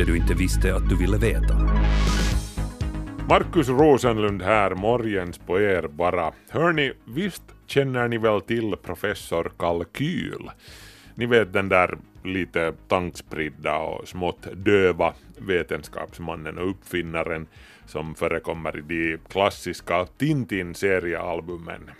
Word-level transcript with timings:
det 0.00 0.06
du 0.06 0.16
inte 0.16 0.34
visste 0.34 0.74
att 0.74 0.88
du 0.88 0.96
ville 0.96 1.18
veta. 1.18 1.54
Markus 3.28 3.68
Rosenlund 3.68 4.42
här, 4.42 4.74
morgens 4.74 5.38
på 5.38 5.60
er 5.60 5.88
bara. 5.88 6.32
Hörni, 6.48 6.92
visst 7.04 7.42
känner 7.66 8.08
ni 8.08 8.18
väl 8.18 8.40
till 8.40 8.76
professor 8.82 9.52
Kalkyl? 9.58 10.50
Ni 11.14 11.26
vet 11.26 11.52
den 11.52 11.68
där 11.68 11.98
lite 12.24 12.72
tankspridda 12.88 13.76
och 13.76 14.08
smått 14.08 14.46
döva 14.52 15.14
vetenskapsmannen 15.38 16.58
och 16.58 16.70
uppfinnaren 16.70 17.46
som 17.86 18.14
förekommer 18.14 18.78
i 18.78 18.82
de 18.82 19.18
klassiska 19.18 20.06
Tintin-seriealbumen. 20.18 21.90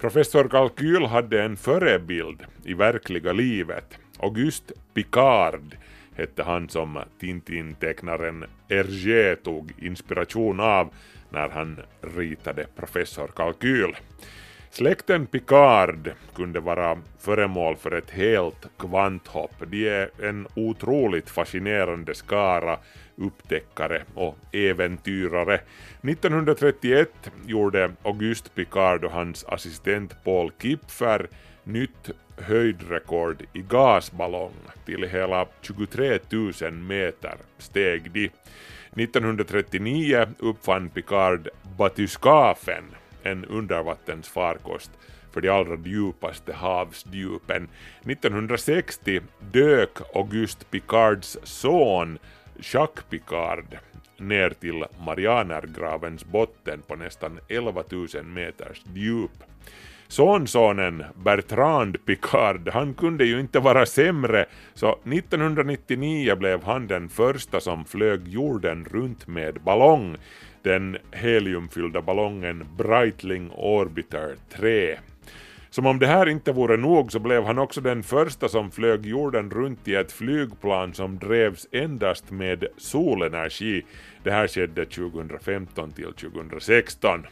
Professor 0.00 0.48
Kalkyl 0.48 1.06
hade 1.06 1.42
en 1.42 1.56
förebild 1.56 2.42
i 2.64 2.74
verkliga 2.74 3.32
livet. 3.32 3.98
Auguste 4.18 4.74
Picard 4.94 5.76
hette 6.16 6.42
han 6.42 6.68
som 6.68 6.98
Tintin-tecknaren 7.20 8.44
Hergé 8.68 9.36
tog 9.36 9.72
inspiration 9.78 10.60
av 10.60 10.94
när 11.30 11.48
han 11.48 11.80
ritade 12.00 12.66
Professor 12.76 13.28
Kalkyl. 13.36 13.96
Släkten 14.70 15.26
Picard 15.26 16.10
kunde 16.34 16.60
vara 16.60 16.98
föremål 17.18 17.76
för 17.76 17.92
ett 17.92 18.10
helt 18.10 18.66
kvanthopp. 18.78 19.52
De 19.66 19.88
är 19.88 20.10
en 20.22 20.46
otroligt 20.54 21.30
fascinerande 21.30 22.14
skara 22.14 22.78
upptäckare 23.16 24.02
och 24.14 24.36
äventyrare. 24.52 25.60
1931 26.02 27.08
gjorde 27.46 27.92
Auguste 28.02 28.50
Picard 28.50 29.04
och 29.04 29.12
hans 29.12 29.44
assistent 29.44 30.24
Paul 30.24 30.52
Kipfer 30.62 31.28
nytt 31.64 32.10
höjdrekord 32.36 33.42
i 33.52 33.62
gasballong 33.62 34.54
till 34.84 35.02
hela 35.02 35.46
23 35.62 36.18
000 36.30 36.72
meter 36.72 37.34
steg 37.58 38.10
de. 38.12 38.30
1939 39.02 40.26
uppfann 40.38 40.90
Picard 40.90 41.48
batyskafen, 41.78 42.84
en 43.22 43.44
undervattensfarkost 43.44 44.90
för 45.32 45.40
de 45.40 45.48
allra 45.48 45.76
djupaste 45.84 46.52
havsdjupen. 46.52 47.68
1960 48.04 49.20
dök 49.52 49.90
Auguste 50.14 50.64
Picards 50.64 51.38
son 51.42 52.18
Jacques 52.58 53.04
Picard 53.10 53.78
ner 54.18 54.50
till 54.50 54.84
Marianergravens 55.06 56.24
botten 56.24 56.82
på 56.82 56.96
nästan 56.96 57.38
11 57.48 57.84
000 57.90 58.24
meters 58.24 58.82
djup. 58.94 59.44
Sonsonen 60.08 61.04
Bertrand 61.24 62.04
Picard, 62.04 62.68
han 62.68 62.94
kunde 62.94 63.24
ju 63.24 63.40
inte 63.40 63.60
vara 63.60 63.86
sämre, 63.86 64.46
så 64.74 64.90
1999 64.92 66.36
blev 66.36 66.64
han 66.64 66.86
den 66.86 67.08
första 67.08 67.60
som 67.60 67.84
flög 67.84 68.28
jorden 68.28 68.84
runt 68.90 69.26
med 69.26 69.54
ballong, 69.54 70.16
den 70.62 70.96
heliumfyllda 71.12 72.02
ballongen 72.02 72.64
Breitling 72.76 73.50
Orbiter 73.50 74.36
3. 74.50 74.96
Som 75.70 75.86
om 75.86 75.98
det 75.98 76.06
här 76.06 76.28
inte 76.28 76.52
vore 76.52 76.76
nog 76.76 77.12
så 77.12 77.18
blev 77.18 77.44
han 77.44 77.58
också 77.58 77.80
den 77.80 78.02
första 78.02 78.48
som 78.48 78.70
flög 78.70 79.06
jorden 79.06 79.50
runt 79.50 79.88
i 79.88 79.94
ett 79.94 80.12
flygplan 80.12 80.94
som 80.94 81.18
drevs 81.18 81.66
endast 81.72 82.30
med 82.30 82.66
solenergi. 82.76 83.84
Det 84.26 84.32
här 84.32 84.48
skedde 84.48 84.84
2015 84.86 85.92
till 85.92 86.12
2016. 86.12 87.26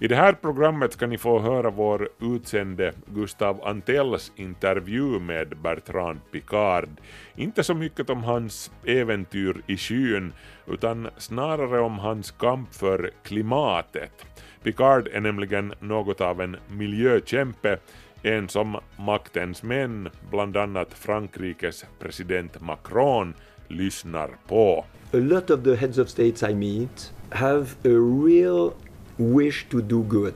I 0.00 0.08
det 0.08 0.16
här 0.16 0.32
programmet 0.32 0.92
ska 0.92 1.06
ni 1.06 1.18
få 1.18 1.38
höra 1.38 1.70
vår 1.70 2.08
utsände 2.20 2.92
Gustav 3.06 3.64
Antells 3.64 4.32
intervju 4.36 5.20
med 5.20 5.56
Bertrand 5.56 6.20
Picard. 6.32 6.88
Inte 7.34 7.64
så 7.64 7.74
mycket 7.74 8.10
om 8.10 8.24
hans 8.24 8.70
äventyr 8.84 9.62
i 9.66 9.76
skyn, 9.76 10.32
utan 10.66 11.08
snarare 11.16 11.80
om 11.80 11.98
hans 11.98 12.30
kamp 12.30 12.74
för 12.74 13.10
klimatet. 13.22 14.26
Picard 14.62 15.08
är 15.12 15.20
nämligen 15.20 15.74
något 15.80 16.20
av 16.20 16.40
en 16.40 16.56
miljökämpe, 16.68 17.78
en 18.22 18.48
som 18.48 18.76
maktens 18.96 19.62
män, 19.62 20.08
bland 20.30 20.56
annat 20.56 20.94
Frankrikes 20.94 21.84
president 21.98 22.60
Macron, 22.60 23.34
lyssnar 23.68 24.30
på 24.48 24.84
a 25.12 25.16
lot 25.16 25.50
of 25.50 25.64
the 25.64 25.76
heads 25.76 25.98
of 25.98 26.08
states 26.08 26.42
I 26.42 26.54
meet 26.54 27.12
have 27.30 27.76
a 27.84 27.98
real 28.24 28.72
wish 29.16 29.66
to 29.70 29.80
do 29.80 30.02
good, 30.02 30.34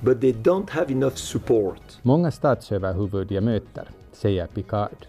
but 0.00 0.20
they 0.20 0.32
don't 0.32 0.70
have 0.70 0.92
enough 0.92 1.16
support. 1.16 1.98
Många 2.02 2.30
statsöverhuvud 2.30 3.32
jag 3.32 3.44
möter, 3.44 3.88
säger 4.12 4.46
Picard, 4.46 5.06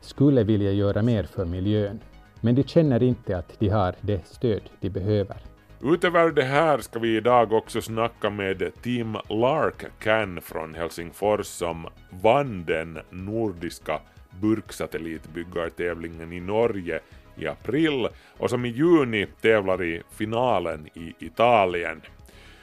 skulle 0.00 0.44
vilja 0.44 0.72
göra 0.72 1.02
mer 1.02 1.24
för 1.24 1.44
miljön, 1.44 2.00
men 2.40 2.54
de 2.54 2.62
känner 2.62 3.02
inte 3.02 3.38
att 3.38 3.52
de 3.58 3.68
har 3.68 3.94
det 4.00 4.26
stöd 4.26 4.62
de 4.80 4.90
behöver. 4.90 5.36
Utöver 5.82 6.30
det 6.30 6.42
här 6.42 6.78
ska 6.78 6.98
vi 6.98 7.16
idag 7.16 7.52
också 7.52 7.82
snacka 7.82 8.30
med 8.30 8.70
Team 8.82 9.16
Lark 9.28 9.84
Can 9.98 10.40
från 10.40 10.74
Helsingfors 10.74 11.46
som 11.46 11.86
vann 12.22 12.64
den 12.64 12.98
nordiska 13.10 14.00
burksatellitbyggartävlingen 14.40 16.32
i 16.32 16.40
Norge 16.40 17.00
i 17.42 17.46
april 17.46 18.08
och 18.38 18.50
som 18.50 18.64
i 18.64 18.68
juni 18.68 19.26
tävlar 19.40 19.82
i 19.82 20.02
finalen 20.18 20.86
i 20.94 21.14
Italien. 21.18 22.00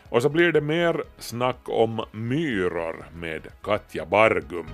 Och 0.10 0.22
så 0.22 0.30
blir 0.30 0.52
det 0.52 0.62
mer 0.62 1.04
snack 1.18 1.70
om 1.70 2.06
myror 2.12 3.06
med 3.16 3.48
Katja 3.64 4.06
Bargum. 4.06 4.68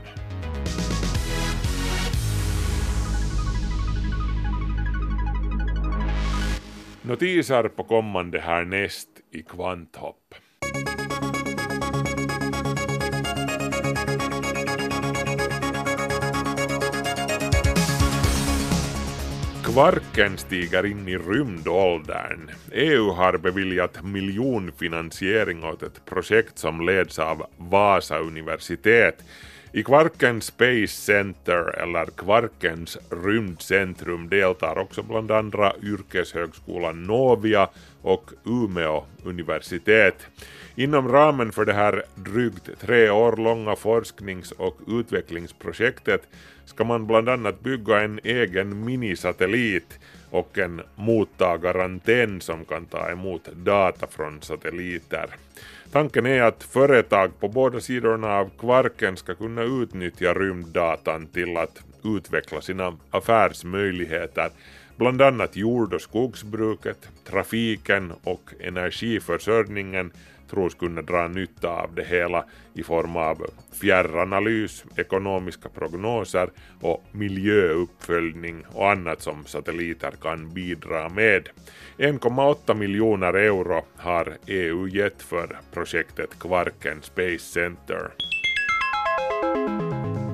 Notiser 7.01 7.67
på 7.67 7.83
kommande 7.83 8.39
härnäst 8.39 9.09
i 9.31 9.41
Kvanthopp. 9.41 10.35
Kvarken 19.73 20.37
stiger 20.37 20.85
in 20.85 21.07
i 21.09 21.17
rymdåldern. 21.17 22.51
EU 22.71 23.09
har 23.09 23.37
beviljat 23.37 24.03
miljonfinansiering 24.03 25.63
åt 25.63 25.83
ett 25.83 26.05
projekt 26.05 26.59
som 26.59 26.85
leds 26.85 27.19
av 27.19 27.45
Vasa 27.57 28.19
universitet. 28.19 29.23
I 29.75 29.83
Kvarkens 29.83 30.45
Space 30.45 30.87
Center, 30.87 31.79
eller 31.79 32.05
Kvarkens 32.05 32.97
rymdcentrum, 33.09 34.29
deltar 34.29 34.77
också 34.77 35.03
bland 35.03 35.31
andra 35.31 35.73
yrkeshögskolan 35.83 37.03
Novia 37.03 37.69
och 38.01 38.31
Umeå 38.45 39.03
universitet. 39.23 40.15
Inom 40.75 41.07
ramen 41.07 41.51
för 41.51 41.65
det 41.65 41.73
här 41.73 42.03
drygt 42.15 42.69
tre 42.79 43.09
år 43.09 43.37
långa 43.37 43.75
forsknings 43.75 44.51
och 44.51 44.77
utvecklingsprojektet 44.87 46.21
ska 46.65 46.83
man 46.83 47.07
bland 47.07 47.29
annat 47.29 47.59
bygga 47.59 48.01
en 48.01 48.19
egen 48.23 48.85
minisatellit 48.85 49.99
och 50.29 50.57
en 50.57 50.81
mottagarantenn 50.95 52.41
som 52.41 52.65
kan 52.65 52.85
ta 52.85 53.11
emot 53.11 53.45
data 53.45 54.07
från 54.07 54.41
satelliter. 54.41 55.25
Tanken 55.93 56.25
är 56.25 56.41
att 56.41 56.63
företag 56.63 57.39
på 57.39 57.47
båda 57.47 57.79
sidorna 57.79 58.27
av 58.27 58.49
kvarken 58.59 59.17
ska 59.17 59.35
kunna 59.35 59.63
utnyttja 59.63 60.33
rymddatan 60.33 61.27
till 61.27 61.57
att 61.57 61.83
utveckla 62.03 62.61
sina 62.61 62.97
affärsmöjligheter, 63.11 64.49
bland 64.95 65.21
annat 65.21 65.55
jord 65.55 65.93
och 65.93 66.01
skogsbruket, 66.01 67.09
trafiken 67.23 68.13
och 68.23 68.53
energiförsörjningen 68.59 70.11
tros 70.49 70.75
kunna 70.75 71.01
dra 71.01 71.27
nytta 71.27 71.69
av 71.69 71.95
det 71.95 72.03
hela 72.03 72.45
i 72.73 72.83
form 72.83 73.15
av 73.15 73.45
fjärranalys, 73.81 74.85
ekonomiska 74.95 75.69
prognoser 75.69 76.49
och 76.81 77.03
miljöuppföljning 77.11 78.65
och 78.73 78.91
annat 78.91 79.21
som 79.21 79.45
satelliter 79.45 80.11
kan 80.11 80.53
bidra 80.53 81.09
med. 81.09 81.49
1,8 81.97 82.73
miljoner 82.73 83.33
euro 83.33 83.81
har 83.95 84.33
EU 84.47 84.87
gett 84.87 85.21
för 85.21 85.59
projektet 85.73 86.39
Kvarken 86.39 87.01
Space 87.01 87.39
Center. 87.39 88.11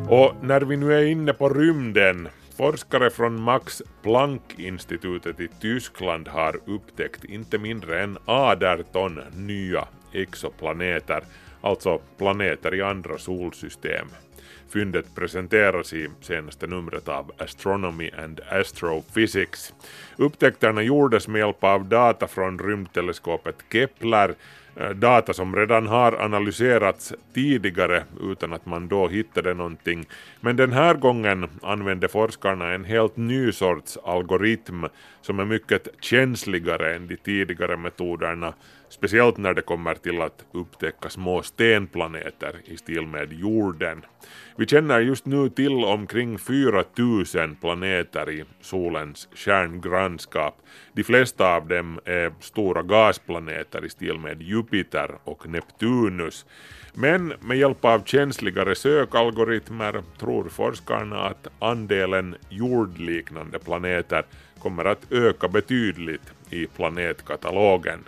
Och 0.10 0.34
när 0.42 0.62
vi 0.62 0.78
nu 0.78 0.94
är 0.94 1.06
inne 1.06 1.34
på 1.34 1.50
rymden 1.50 2.30
Forskare 2.60 3.10
från 3.10 3.42
Max 3.42 3.82
Planck-institutet 4.02 5.40
i 5.40 5.48
Tyskland 5.62 6.28
har 6.28 6.60
upptäckt 6.66 7.26
inte 7.26 7.58
mindre 7.58 8.04
än 8.04 8.18
18 8.26 9.20
nya 9.36 9.88
exoplaneter, 10.14 11.24
alltså 11.62 12.00
planeter 12.18 12.76
i 12.76 12.82
andra 12.82 13.18
solsystem. 13.18 14.08
Fyndet 14.70 15.16
presenteras 15.16 15.94
i 15.94 16.08
senaste 16.22 16.68
numret 16.68 17.08
av 17.08 17.32
Astronomy 17.38 18.12
and 18.26 18.42
Astrophysics. 18.50 19.74
Upptäckterna 20.18 20.82
gjordes 20.82 21.28
med 21.28 21.40
hjälp 21.40 21.64
av 21.64 21.86
data 21.86 22.28
från 22.28 22.60
rymdteleskopet 22.60 23.56
Kepler, 23.72 24.36
eh, 24.76 24.90
data 24.90 25.34
som 25.34 25.56
redan 25.56 25.88
har 25.88 26.22
analyserats 26.22 27.14
tidigare 27.34 28.04
utan 28.22 28.54
att 28.54 28.66
man 28.66 28.88
då 28.88 29.08
hittade 29.08 29.54
någonting. 29.54 30.06
Men 30.42 30.56
den 30.56 30.72
här 30.72 30.94
gången 30.94 31.48
använde 31.62 32.08
forskarna 32.08 32.74
en 32.74 32.86
helt 32.86 33.18
ny 33.18 33.52
sorts 33.52 33.98
algoritm 34.04 34.86
som 35.22 35.40
är 35.40 35.46
mycket 35.46 35.88
känsligare 36.00 36.96
än 36.96 37.08
de 37.08 37.18
tidigare 37.18 37.78
metoderna 37.78 38.54
speciellt 38.90 39.38
när 39.38 39.54
det 39.54 39.62
kommer 39.62 39.96
till 39.96 40.22
att 40.22 40.46
upptäcka 40.52 41.10
små 41.10 41.42
stenplaneter 41.42 42.56
i 42.66 42.78
stil 42.78 43.08
med 43.08 43.34
jorden. 43.34 44.06
Vi 44.56 44.68
känner 44.68 45.00
just 45.00 45.26
nu 45.26 45.50
till 45.50 45.86
omkring 45.86 46.38
4000 46.38 47.56
planeter 47.56 48.30
i 48.30 48.44
solens 48.62 49.30
kärngrannskap. 49.34 50.62
De 50.94 51.04
flesta 51.04 51.56
av 51.56 51.68
dem 51.68 52.00
är 52.06 52.34
stora 52.40 52.84
gasplaneter 52.84 53.86
i 53.86 53.90
stil 53.90 54.20
med 54.20 54.42
Jupiter 54.42 55.12
och 55.24 55.48
Neptunus. 55.50 56.46
Men 56.94 57.34
med 57.42 57.58
hjälp 57.58 57.86
av 57.86 58.04
känsligare 58.04 58.76
sökalgoritmer 58.76 60.04
tror 60.20 60.50
forskarna 60.50 61.20
att 61.20 61.48
andelen 61.60 62.36
jordliknande 62.50 63.60
planeter 63.60 64.24
kommer 64.60 64.86
att 64.86 65.12
öka 65.12 65.48
betydligt 65.48 66.34
i 66.50 66.68
planetkatalogen. 66.68 68.00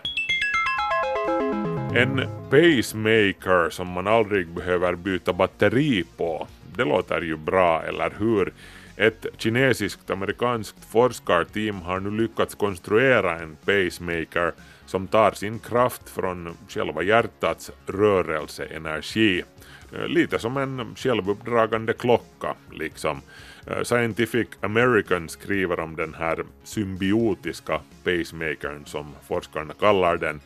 En 1.95 2.21
pacemaker 2.49 3.69
som 3.69 3.87
man 3.87 4.07
aldrig 4.07 4.47
behöver 4.47 4.95
byta 4.95 5.33
batteri 5.33 6.03
på. 6.17 6.47
Det 6.75 6.83
låter 6.83 7.21
ju 7.21 7.37
bra, 7.37 7.83
eller 7.83 8.13
hur? 8.19 8.53
Ett 8.95 9.25
kinesiskt-amerikanskt 9.37 10.85
forskarteam 10.91 11.81
har 11.81 11.99
nu 11.99 12.11
lyckats 12.11 12.55
konstruera 12.55 13.39
en 13.39 13.55
pacemaker 13.55 14.51
som 14.85 15.07
tar 15.07 15.31
sin 15.31 15.59
kraft 15.59 16.09
från 16.09 16.57
själva 16.67 17.03
hjärtats 17.03 17.71
rörelseenergi. 17.85 19.43
Lite 20.07 20.39
som 20.39 20.57
en 20.57 20.95
självuppdragande 20.95 21.93
klocka, 21.93 22.55
liksom. 22.71 23.21
Eh, 23.67 23.83
Scientific 23.83 24.47
American 24.61 25.29
skriver 25.29 25.79
om 25.79 25.95
den 25.95 26.13
här 26.13 26.43
symbiotiska 26.63 27.81
pacemakern 28.03 28.85
som 28.85 29.15
forskarna 29.27 29.73
kallar 29.73 30.17
den. 30.17 30.41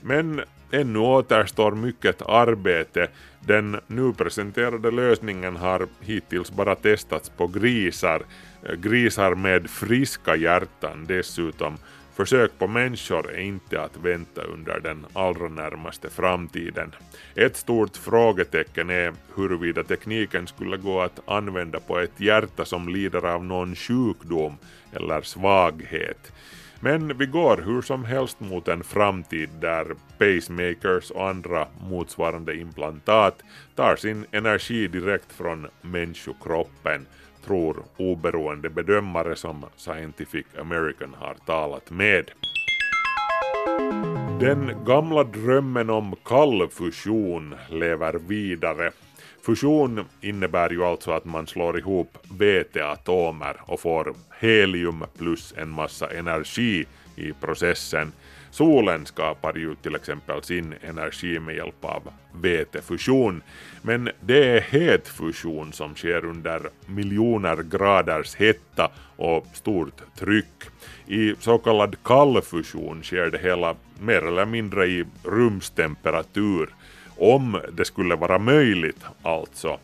Men 0.00 0.40
ännu 0.70 0.98
återstår 0.98 1.72
mycket 1.72 2.22
arbete. 2.22 3.08
Den 3.40 3.80
nu 3.86 4.12
presenterade 4.12 4.90
lösningen 4.90 5.56
har 5.56 5.86
hittills 6.00 6.50
bara 6.50 6.74
testats 6.74 7.28
på 7.28 7.46
grisar, 7.46 8.22
eh, 8.62 8.74
grisar 8.74 9.34
med 9.34 9.70
friska 9.70 10.36
hjärtan 10.36 11.04
dessutom. 11.08 11.76
Försök 12.20 12.58
på 12.58 12.66
människor 12.66 13.30
är 13.30 13.40
inte 13.40 13.82
att 13.82 13.96
vänta 13.96 14.42
under 14.42 14.80
den 14.80 15.06
allra 15.12 15.48
närmaste 15.48 16.10
framtiden. 16.10 16.94
Ett 17.34 17.56
stort 17.56 17.96
frågetecken 17.96 18.90
är 18.90 19.14
huruvida 19.34 19.84
tekniken 19.84 20.46
skulle 20.46 20.76
gå 20.76 21.00
att 21.00 21.28
använda 21.28 21.80
på 21.80 21.98
ett 21.98 22.20
hjärta 22.20 22.64
som 22.64 22.88
lider 22.88 23.26
av 23.26 23.44
någon 23.44 23.74
sjukdom 23.74 24.56
eller 24.92 25.22
svaghet. 25.22 26.32
Men 26.80 27.18
vi 27.18 27.26
går 27.26 27.62
hur 27.66 27.82
som 27.82 28.04
helst 28.04 28.40
mot 28.40 28.68
en 28.68 28.84
framtid 28.84 29.50
där 29.60 29.86
pacemakers 30.18 31.10
och 31.10 31.28
andra 31.28 31.66
motsvarande 31.88 32.56
implantat 32.56 33.42
tar 33.74 33.96
sin 33.96 34.26
energi 34.30 34.88
direkt 34.88 35.32
från 35.32 35.66
människokroppen, 35.82 37.06
tror 37.44 37.82
oberoende 37.96 38.70
bedömare 38.70 39.36
som 39.36 39.64
Scientific 39.76 40.46
American 40.60 41.14
har 41.18 41.34
talat 41.46 41.90
med. 41.90 42.30
Den 44.40 44.84
gamla 44.86 45.24
drömmen 45.24 45.90
om 45.90 46.16
kallfusion 46.24 47.54
lever 47.68 48.12
vidare. 48.28 48.90
Fusion 49.42 50.04
innebär 50.20 50.70
ju 50.70 50.84
alltså 50.84 51.10
att 51.10 51.24
man 51.24 51.46
slår 51.46 51.78
ihop 51.78 52.18
veteatomer 52.38 53.56
och 53.66 53.80
får 53.80 54.14
helium 54.40 55.04
plus 55.18 55.54
en 55.56 55.68
massa 55.68 56.10
energi 56.10 56.86
i 57.16 57.32
processen. 57.32 58.12
Solen 58.50 59.06
skapar 59.06 59.54
ju 59.54 59.74
till 59.74 59.94
exempel 59.94 60.42
sin 60.42 60.74
energi 60.82 61.38
med 61.38 61.54
hjälp 61.54 61.84
av 61.84 62.12
vätefusion, 62.32 63.42
men 63.82 64.10
det 64.20 64.44
är 64.44 64.60
het 64.60 65.08
fusion 65.08 65.72
som 65.72 65.94
sker 65.94 66.24
under 66.24 66.60
miljoner 66.86 67.56
graders 67.56 68.34
hetta 68.34 68.90
och 69.16 69.46
stort 69.52 70.02
tryck. 70.18 70.64
I 71.06 71.34
så 71.38 71.58
kallad 71.58 71.96
kall 72.02 72.42
fusion 72.42 73.02
sker 73.02 73.30
det 73.30 73.38
hela 73.38 73.76
mer 74.00 74.26
eller 74.26 74.46
mindre 74.46 74.86
i 74.86 75.04
rumstemperatur 75.24 76.74
om 77.16 77.60
det 77.72 77.84
skulle 77.84 78.16
vara 78.16 78.38
möjligt 78.38 79.04
alltså. 79.22 79.78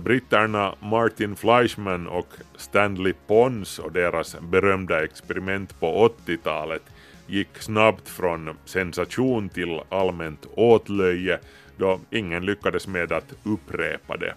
Britterna 0.00 0.74
Martin 0.80 1.36
Fleischmann 1.36 2.06
och 2.06 2.28
Stanley 2.56 3.12
Pons 3.26 3.78
och 3.78 3.92
deras 3.92 4.36
berömda 4.40 5.04
experiment 5.04 5.80
på 5.80 6.12
80-talet 6.26 6.82
gick 7.30 7.58
snabbt 7.58 8.08
från 8.08 8.56
sensation 8.64 9.48
till 9.48 9.80
allmänt 9.88 10.46
åtlöje 10.54 11.38
då 11.76 12.00
ingen 12.10 12.46
lyckades 12.46 12.86
med 12.86 13.12
att 13.12 13.34
upprepa 13.42 14.16
det. 14.16 14.34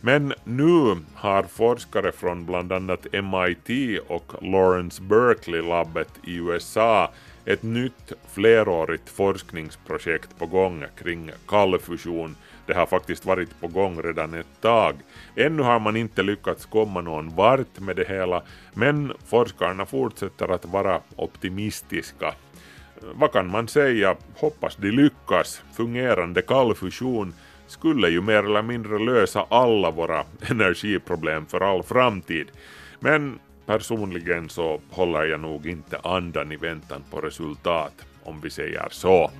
Men 0.00 0.32
nu 0.44 0.96
har 1.14 1.42
forskare 1.42 2.12
från 2.12 2.46
bland 2.46 2.72
annat 2.72 3.06
MIT 3.12 4.00
och 4.06 4.32
Lawrence 4.42 5.02
Berkeley-labbet 5.02 6.08
i 6.26 6.36
USA 6.36 7.12
ett 7.44 7.62
nytt 7.62 8.12
flerårigt 8.34 9.08
forskningsprojekt 9.08 10.38
på 10.38 10.46
gång 10.46 10.84
kring 11.02 11.30
kallfusion. 11.48 12.36
Det 12.66 12.74
har 12.74 12.86
faktiskt 12.86 13.26
varit 13.26 13.60
på 13.60 13.68
gång 13.68 14.02
redan 14.02 14.34
ett 14.34 14.60
tag. 14.60 14.94
Ännu 15.36 15.62
har 15.62 15.80
man 15.80 15.96
inte 15.96 16.22
lyckats 16.22 16.66
komma 16.66 17.00
någon 17.00 17.36
vart 17.36 17.80
med 17.80 17.96
det 17.96 18.08
hela, 18.08 18.42
men 18.74 19.12
forskarna 19.26 19.86
fortsätter 19.86 20.48
att 20.48 20.64
vara 20.64 21.00
optimistiska. 21.16 22.34
Vad 23.14 23.32
kan 23.32 23.50
man 23.50 23.68
säga? 23.68 24.16
Hoppas 24.36 24.76
de 24.76 24.90
lyckas. 24.90 25.62
Fungerande 25.72 26.42
kallfusion 26.42 27.34
skulle 27.66 28.08
ju 28.08 28.20
mer 28.20 28.44
eller 28.44 28.62
mindre 28.62 28.98
lösa 28.98 29.46
alla 29.48 29.90
våra 29.90 30.24
energiproblem 30.50 31.46
för 31.46 31.60
all 31.60 31.82
framtid. 31.82 32.50
Men 33.00 33.38
personligen 33.66 34.48
så 34.48 34.80
håller 34.90 35.24
jag 35.24 35.40
nog 35.40 35.66
inte 35.66 35.98
andan 35.98 36.52
i 36.52 36.56
väntan 36.56 37.04
på 37.10 37.20
resultat, 37.20 37.92
om 38.22 38.40
vi 38.40 38.50
säger 38.50 38.88
så. 38.90 39.30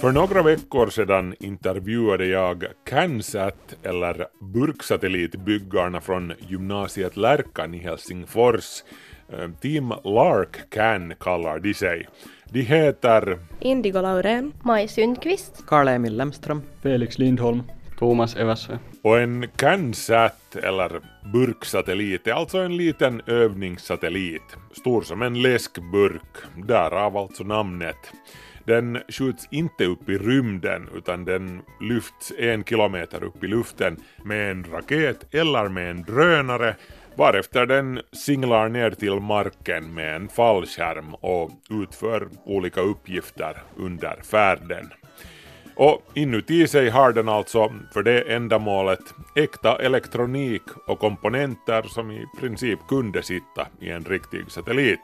För 0.00 0.12
några 0.12 0.42
veckor 0.42 0.90
sedan 0.90 1.34
intervjuade 1.40 2.26
jag 2.26 2.64
CanSat, 2.84 3.76
eller 3.82 4.26
burksatellitbyggarna 4.40 6.00
från 6.00 6.32
gymnasiet 6.38 7.16
Lärkan 7.16 7.74
i 7.74 7.78
Helsingfors. 7.78 8.82
Eh, 9.32 9.50
Team 9.60 9.88
Lark 10.04 10.70
Can 10.70 11.14
kallar 11.20 11.58
de 11.58 11.74
sig. 11.74 12.08
De 12.44 12.60
heter 12.60 13.38
Indigo 13.60 14.00
Laurén, 14.00 14.52
Maj 14.62 14.88
Sundqvist, 14.88 15.66
Karl-Emil 15.66 16.16
Lemström, 16.16 16.62
Felix 16.82 17.18
Lindholm, 17.18 17.62
Thomas 17.98 18.36
Eversö. 18.36 18.78
Och 19.02 19.20
en 19.20 19.48
CanSat, 19.56 20.56
eller 20.56 21.00
burksatellit, 21.32 22.26
är 22.26 22.32
alltså 22.32 22.58
en 22.58 22.76
liten 22.76 23.22
övningssatellit, 23.26 24.56
stor 24.72 25.02
som 25.02 25.22
en 25.22 25.42
läskburk, 25.42 26.36
därav 26.66 27.16
alltså 27.16 27.44
namnet. 27.44 28.12
Den 28.68 28.98
skjuts 29.08 29.48
inte 29.50 29.84
upp 29.84 30.08
i 30.08 30.18
rymden 30.18 30.88
utan 30.94 31.24
den 31.24 31.62
lyfts 31.80 32.32
en 32.38 32.64
kilometer 32.64 33.24
upp 33.24 33.44
i 33.44 33.46
luften 33.46 33.96
med 34.24 34.50
en 34.50 34.64
raket 34.72 35.34
eller 35.34 35.68
med 35.68 35.90
en 35.90 36.02
drönare 36.02 36.74
varefter 37.16 37.66
den 37.66 38.00
singlar 38.12 38.68
ner 38.68 38.90
till 38.90 39.20
marken 39.20 39.94
med 39.94 40.16
en 40.16 40.28
fallskärm 40.28 41.14
och 41.14 41.50
utför 41.70 42.28
olika 42.44 42.80
uppgifter 42.80 43.62
under 43.76 44.22
färden. 44.22 44.90
Och 45.76 46.02
inuti 46.14 46.68
sig 46.68 46.90
har 46.90 47.12
den 47.12 47.28
alltså 47.28 47.72
för 47.92 48.02
det 48.02 48.20
ändamålet 48.20 49.14
äkta 49.36 49.76
elektronik 49.76 50.62
och 50.86 50.98
komponenter 50.98 51.82
som 51.82 52.10
i 52.10 52.26
princip 52.40 52.78
kunde 52.88 53.22
sitta 53.22 53.66
i 53.80 53.90
en 53.90 54.04
riktig 54.04 54.50
satellit. 54.50 55.00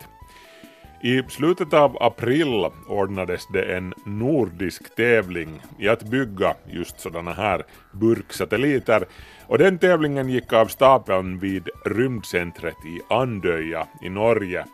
I 1.04 1.22
slutet 1.28 1.72
av 1.72 2.02
april 2.02 2.66
ordnades 2.88 3.46
det 3.52 3.76
en 3.76 3.94
nordisk 4.06 4.94
tävling 4.96 5.62
i 5.78 5.88
att 5.88 6.02
bygga 6.02 6.54
just 6.66 7.00
sådana 7.00 7.32
här 7.32 7.62
burksatelliter 7.92 9.06
och 9.46 9.58
den 9.58 9.78
tävlingen 9.78 10.28
gick 10.28 10.52
av 10.52 10.66
stapeln 10.66 11.38
vid 11.38 11.68
rymdcentret 11.84 12.74
i 12.86 13.14
Andöja 13.14 13.86
i 14.02 14.08
Norge. 14.08 14.64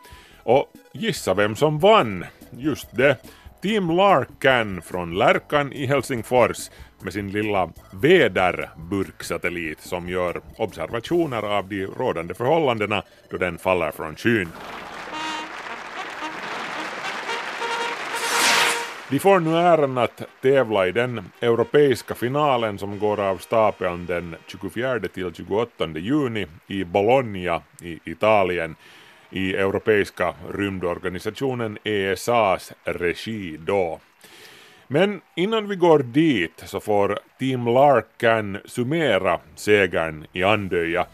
Och 0.43 0.73
gissa 0.93 1.35
vem 1.35 1.57
som 1.57 1.79
vann? 1.79 2.25
Just 2.51 2.97
det, 2.97 3.17
Team 3.63 3.91
Larkan 3.91 4.83
från 4.83 5.19
Lärkan 5.19 5.73
i 5.73 5.87
Helsingfors 5.87 6.71
med 7.01 7.13
sin 7.13 7.31
lilla 7.31 7.73
väderburksatellit 7.93 9.81
som 9.81 10.09
gör 10.09 10.41
observationer 10.57 11.43
av 11.43 11.69
de 11.69 11.87
rådande 11.87 12.35
förhållandena 12.35 13.03
då 13.31 13.37
den 13.37 13.59
faller 13.59 13.91
från 13.91 14.17
skyn. 14.17 14.49
De 19.11 19.19
får 19.19 19.41
nu 19.41 19.57
äran 19.57 19.99
att 19.99 20.23
tävla 20.43 20.87
i 20.87 20.93
den 20.93 21.31
europeiska 21.41 22.15
finalen 22.15 22.79
som 22.79 22.99
går 22.99 23.21
av 23.21 23.37
stapeln 23.37 24.07
den 24.07 24.37
24 24.47 25.01
till 25.01 25.35
28 25.35 25.89
juni 25.97 26.47
i 26.67 26.85
Bologna 26.85 27.63
i 27.83 28.01
Italien 28.05 28.77
i 29.31 29.55
Europeiska 29.55 30.35
rymdorganisationen 30.55 31.79
ESAs 31.85 32.73
regi 32.85 33.57
då. 33.57 34.01
Men 34.87 35.21
innan 35.35 35.69
vi 35.69 35.77
går 35.77 35.99
dit 35.99 36.63
så 36.67 36.81
får 36.81 37.19
Team 37.39 37.67
Larkan 37.67 38.59
summera 38.65 39.39
segern 39.55 40.27
i 40.33 40.45
Andöja. 40.45 41.07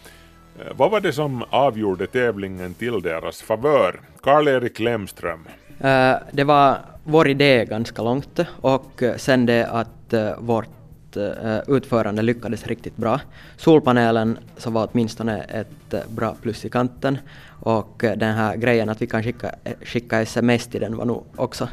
Vad 0.73 0.91
var 0.91 1.01
det 1.01 1.13
som 1.13 1.45
avgjorde 1.51 2.07
tävlingen 2.07 2.75
till 2.75 3.03
deras 3.03 3.43
favör? 3.43 4.01
Karl-Erik 4.23 4.79
Lemström. 4.81 5.47
Uh, 5.81 5.91
eh, 5.91 6.17
Det 6.33 6.45
var 6.45 6.79
vår 7.07 7.29
idé 7.29 7.65
ganska 7.65 8.03
långt 8.03 8.41
och 8.61 9.03
eh, 9.03 9.17
sen 9.17 9.47
det 9.47 9.67
att 9.67 10.13
eh, 10.13 10.39
vårt 10.39 11.17
eh, 11.17 11.59
utförande 11.69 12.23
lyckades 12.23 12.67
riktigt 12.67 12.97
bra. 12.97 13.21
Solpanelen 13.57 14.39
så 14.57 14.71
var 14.71 14.89
åtminstone 14.93 15.43
ett 15.43 16.09
bra 16.09 16.35
plus 16.43 16.65
i 16.65 16.71
kanten 16.71 17.19
och 17.61 17.95
den 17.99 18.35
här 18.35 18.57
grejen 18.57 18.89
att 18.89 19.03
vi 19.03 19.07
kan 19.07 19.23
skicka, 19.23 19.51
skicka 19.83 20.21
sms 20.21 20.67
till 20.67 20.81
den 20.81 20.97
var 20.97 21.05
nog 21.05 21.25
också, 21.37 21.69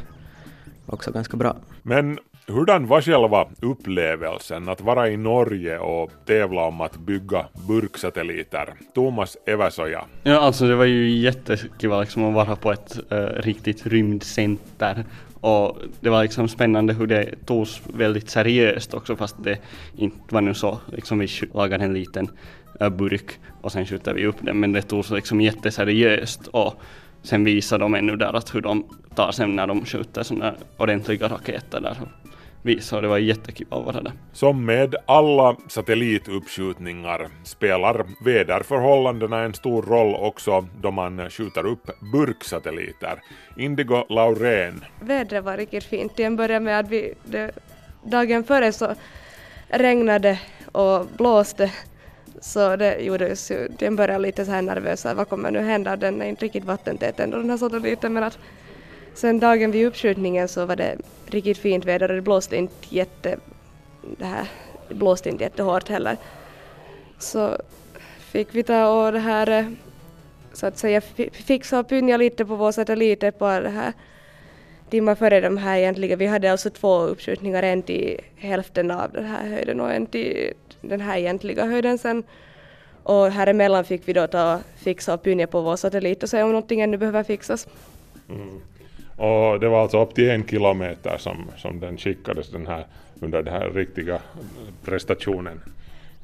också 0.86 1.10
ganska 1.10 1.36
bra. 1.36 1.56
Men 1.82 2.18
hurdan 2.46 2.86
var 2.86 3.00
själva 3.00 3.48
upplevelsen 3.62 4.68
att 4.68 4.80
vara 4.80 5.10
i 5.10 5.16
Norge 5.16 5.78
och 5.78 6.10
tävla 6.26 6.62
om 6.62 6.80
att 6.80 6.96
bygga 6.96 7.46
burksatelliter? 7.68 8.74
Thomas 8.94 9.36
Eväsoja. 9.46 10.04
Ja, 10.22 10.38
alltså 10.38 10.68
det 10.68 10.74
var 10.74 10.84
ju 10.84 11.10
jättekiva 11.10 12.00
liksom 12.00 12.24
att 12.24 12.34
vara 12.34 12.56
på 12.56 12.72
ett 12.72 13.12
eh, 13.12 13.18
riktigt 13.18 13.86
rymdcenter 13.86 15.04
och 15.44 15.78
det 16.00 16.10
var 16.10 16.22
liksom 16.22 16.48
spännande 16.48 16.92
hur 16.92 17.06
det 17.06 17.46
togs 17.46 17.82
väldigt 17.94 18.30
seriöst 18.30 18.94
också 18.94 19.16
fast 19.16 19.36
det 19.44 19.58
inte 19.96 20.34
var 20.34 20.40
nu 20.40 20.54
så. 20.54 20.78
Liksom 20.92 21.18
vi 21.18 21.26
lagar 21.26 21.54
lagade 21.54 21.84
en 21.84 21.94
liten 21.94 22.28
äh, 22.80 22.88
burk 22.88 23.38
och 23.62 23.72
sen 23.72 23.86
skjuter 23.86 24.14
vi 24.14 24.26
upp 24.26 24.36
den. 24.40 24.60
Men 24.60 24.72
det 24.72 24.82
togs 24.82 25.10
liksom 25.10 25.40
jätteseriöst 25.40 26.46
och 26.46 26.74
sen 27.22 27.44
visade 27.44 27.84
de 27.84 27.94
ännu 27.94 28.16
där 28.16 28.36
att 28.36 28.54
hur 28.54 28.60
de 28.60 28.84
tar 29.14 29.32
sen 29.32 29.56
när 29.56 29.66
de 29.66 29.84
skjuter 29.84 30.22
sådana 30.22 30.54
ordentliga 30.76 31.28
raketer 31.28 31.80
där 31.80 31.96
visade 32.64 32.96
och 32.96 33.02
det 33.02 33.08
var 33.08 33.18
jättekiva 33.18 33.76
att 33.76 33.84
vara 33.84 34.00
där. 34.00 34.12
Som 34.32 34.64
med 34.64 34.94
alla 35.06 35.56
satellituppskjutningar 35.68 37.28
spelar 37.44 38.06
väderförhållandena 38.24 39.40
en 39.40 39.54
stor 39.54 39.82
roll 39.82 40.14
också 40.14 40.66
då 40.80 40.90
man 40.90 41.30
skjuter 41.30 41.66
upp 41.66 41.90
burksatelliter. 42.12 43.20
Indigo 43.56 44.04
Laurén. 44.08 44.84
Vädret 45.00 45.44
var 45.44 45.56
riktigt 45.56 45.84
fint. 45.84 46.16
Till 46.16 46.24
en 46.24 46.36
början 46.36 46.64
med 46.64 46.78
att 46.78 46.88
vi, 46.88 47.14
det, 47.24 47.50
dagen 48.04 48.44
före 48.44 48.72
så 48.72 48.94
regnade 49.68 50.40
och 50.72 51.06
blåste. 51.06 51.72
Så 52.40 52.76
det 52.76 52.98
gjorde 52.98 53.32
oss 53.32 53.50
ju 53.50 53.68
till 53.78 53.88
en 53.88 53.96
början 53.96 54.22
lite 54.22 54.44
så 54.44 54.50
här 54.50 54.62
nervösa. 54.62 55.14
Vad 55.14 55.28
kommer 55.28 55.50
nu 55.50 55.58
hända? 55.58 55.96
Den 55.96 56.22
är 56.22 56.26
inte 56.26 56.44
riktigt 56.44 56.64
vattentät 56.64 57.20
ändå 57.20 57.36
den 57.36 57.50
här 57.50 57.56
satelliten. 57.56 58.12
Men 58.12 58.22
att 58.22 58.38
sen 59.14 59.40
dagen 59.40 59.70
vid 59.70 59.86
uppskjutningen 59.86 60.48
så 60.48 60.66
var 60.66 60.76
det 60.76 60.96
riktigt 61.26 61.58
fint 61.58 61.84
väder 61.84 62.08
och 62.08 62.14
det 62.14 62.22
blåste 62.22 62.56
inte 62.56 62.74
jätte... 62.88 63.36
Det 64.18 64.24
här, 64.24 64.48
det 64.88 64.94
blåste 64.94 65.28
inte 65.28 65.44
jättehårt 65.44 65.88
heller. 65.88 66.16
Så 67.18 67.56
fick 68.18 68.48
vi 68.54 68.62
ta 68.62 68.88
och 68.88 69.12
det 69.12 69.18
här 69.18 69.50
eh, 69.50 69.66
så 70.52 70.66
att 70.66 70.78
säga 70.78 71.00
fixa 71.32 71.78
och 71.78 71.88
pynja 71.88 72.16
lite 72.16 72.44
på 72.44 72.56
vår 72.56 72.72
satellit 72.72 73.20
på 73.38 73.60
det 73.60 73.68
här 73.68 73.92
timmar 74.90 75.14
före 75.14 75.40
de 75.40 75.56
här 75.56 75.78
egentligen. 75.78 76.18
Vi 76.18 76.26
hade 76.26 76.52
alltså 76.52 76.70
två 76.70 76.98
uppskjutningar, 76.98 77.62
en 77.62 77.82
till 77.82 78.20
hälften 78.36 78.90
av 78.90 79.12
den 79.12 79.24
här 79.24 79.48
höjden 79.48 79.80
och 79.80 79.92
en 79.92 80.06
till 80.06 80.52
den 80.80 81.00
här 81.00 81.18
egentliga 81.18 81.66
höjden 81.66 81.98
sen. 81.98 82.24
Och 83.02 83.30
här 83.30 83.46
emellan 83.46 83.84
fick 83.84 84.08
vi 84.08 84.12
då 84.12 84.26
ta 84.26 84.54
och 84.54 84.60
fixa 84.76 85.14
och 85.14 85.22
pynja 85.22 85.46
på 85.46 85.60
vår 85.60 85.76
satellit 85.76 86.22
och 86.22 86.28
se 86.28 86.42
om 86.42 86.48
någonting 86.48 86.80
ännu 86.80 86.96
behöver 86.96 87.22
fixas. 87.22 87.68
Mm. 88.28 88.60
Och 89.16 89.60
det 89.60 89.68
var 89.68 89.82
alltså 89.82 90.02
upp 90.02 90.14
till 90.14 90.30
en 90.30 90.46
kilometer 90.46 91.16
som, 91.18 91.50
som 91.56 91.80
den 91.80 91.98
skickades 91.98 92.50
den 92.50 92.66
här, 92.66 92.86
under 93.20 93.42
den 93.42 93.54
här 93.54 93.70
riktiga 93.70 94.20
prestationen. 94.84 95.60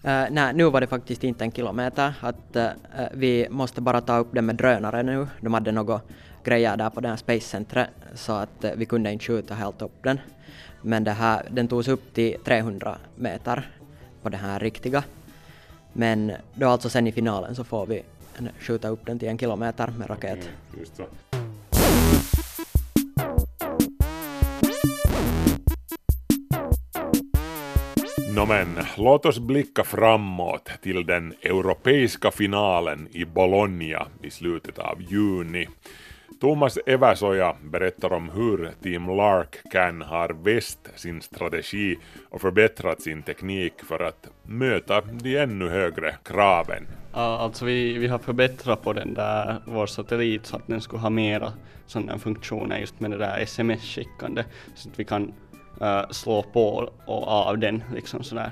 Uh, 0.04 0.24
nej, 0.30 0.54
nu 0.54 0.70
var 0.70 0.80
det 0.80 0.86
faktiskt 0.86 1.24
inte 1.24 1.44
en 1.44 1.52
kilometer. 1.52 2.14
Att, 2.20 2.56
eh, 2.56 2.68
vi 3.12 3.46
måste 3.50 3.80
bara 3.80 4.00
ta 4.00 4.18
upp 4.18 4.28
den 4.32 4.46
med 4.46 4.56
drönare 4.56 5.02
nu. 5.02 5.26
De 5.40 5.54
hade 5.54 5.72
några 5.72 6.00
grejer 6.44 6.76
där 6.76 6.90
på 6.90 7.00
det 7.00 7.08
här 7.08 7.16
Space-centret 7.16 7.88
så 8.14 8.32
att 8.32 8.64
eh, 8.64 8.70
vi 8.76 8.86
kunde 8.86 9.12
inte 9.12 9.24
skjuta 9.24 9.54
helt 9.54 9.82
upp 9.82 10.02
den. 10.02 10.20
Men 10.82 11.04
det 11.04 11.10
här, 11.10 11.42
den 11.50 11.68
togs 11.68 11.88
upp 11.88 12.14
till 12.14 12.36
300 12.44 12.98
meter 13.16 13.70
på 14.22 14.28
den 14.28 14.40
här 14.40 14.60
riktiga. 14.60 15.04
Men 15.92 16.32
då 16.54 16.68
alltså 16.68 16.88
sen 16.88 17.06
i 17.06 17.12
finalen 17.12 17.54
så 17.54 17.64
får 17.64 17.86
vi 17.86 18.02
skjuta 18.58 18.88
upp 18.88 19.06
den 19.06 19.18
till 19.18 19.28
en 19.28 19.38
kilometer 19.38 19.92
med 19.98 20.10
raket. 20.10 20.48
Just 20.78 20.96
Välkommen! 28.50 28.84
Låt 28.96 29.26
oss 29.26 29.38
blicka 29.38 29.84
framåt 29.84 30.70
till 30.82 31.06
den 31.06 31.34
europeiska 31.42 32.30
finalen 32.30 33.08
i 33.10 33.24
Bologna 33.24 34.06
i 34.22 34.30
slutet 34.30 34.78
av 34.78 35.02
juni. 35.02 35.68
Thomas 36.40 36.78
Eväsoja 36.86 37.56
berättar 37.62 38.12
om 38.12 38.28
hur 38.28 38.70
Team 38.82 39.06
Lark 39.06 39.56
kan 39.72 40.02
har 40.02 40.28
väst 40.28 40.88
sin 40.94 41.22
strategi 41.22 41.96
och 42.30 42.40
förbättrat 42.40 43.02
sin 43.02 43.22
teknik 43.22 43.72
för 43.88 44.02
att 44.02 44.28
möta 44.42 45.00
de 45.00 45.36
ännu 45.36 45.68
högre 45.68 46.16
kraven. 46.24 46.86
Ja, 47.12 47.38
alltså 47.38 47.64
vi, 47.64 47.98
vi 47.98 48.06
har 48.06 48.18
förbättrat 48.18 48.82
på 48.82 48.92
den 48.92 49.14
där, 49.14 49.62
vår 49.66 49.86
satellit 49.86 50.46
så 50.46 50.56
att 50.56 50.66
den 50.66 50.80
skulle 50.80 51.02
ha 51.02 51.10
mera 51.10 51.52
sådana 51.86 52.18
funktioner 52.18 52.78
just 52.78 53.00
med 53.00 53.10
det 53.10 53.18
där 53.18 53.40
sms-skickande 53.40 54.44
så 54.74 54.88
att 54.88 54.98
vi 54.98 55.04
kan 55.04 55.32
eh, 55.80 56.02
slå 56.10 56.42
på 56.42 56.90
och 57.04 57.28
av 57.28 57.58
den 57.58 57.84
liksom 57.94 58.22
sådär 58.22 58.50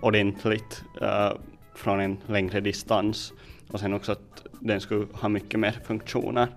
ordentligt 0.00 0.84
eh, 1.00 1.32
från 1.74 2.00
en 2.00 2.18
längre 2.26 2.60
distans 2.60 3.32
och 3.68 3.80
sen 3.80 3.94
också 3.94 4.12
att 4.12 4.46
den 4.60 4.80
skulle 4.80 5.06
ha 5.12 5.28
mycket 5.28 5.60
mer 5.60 5.72
funktioner 5.84 6.48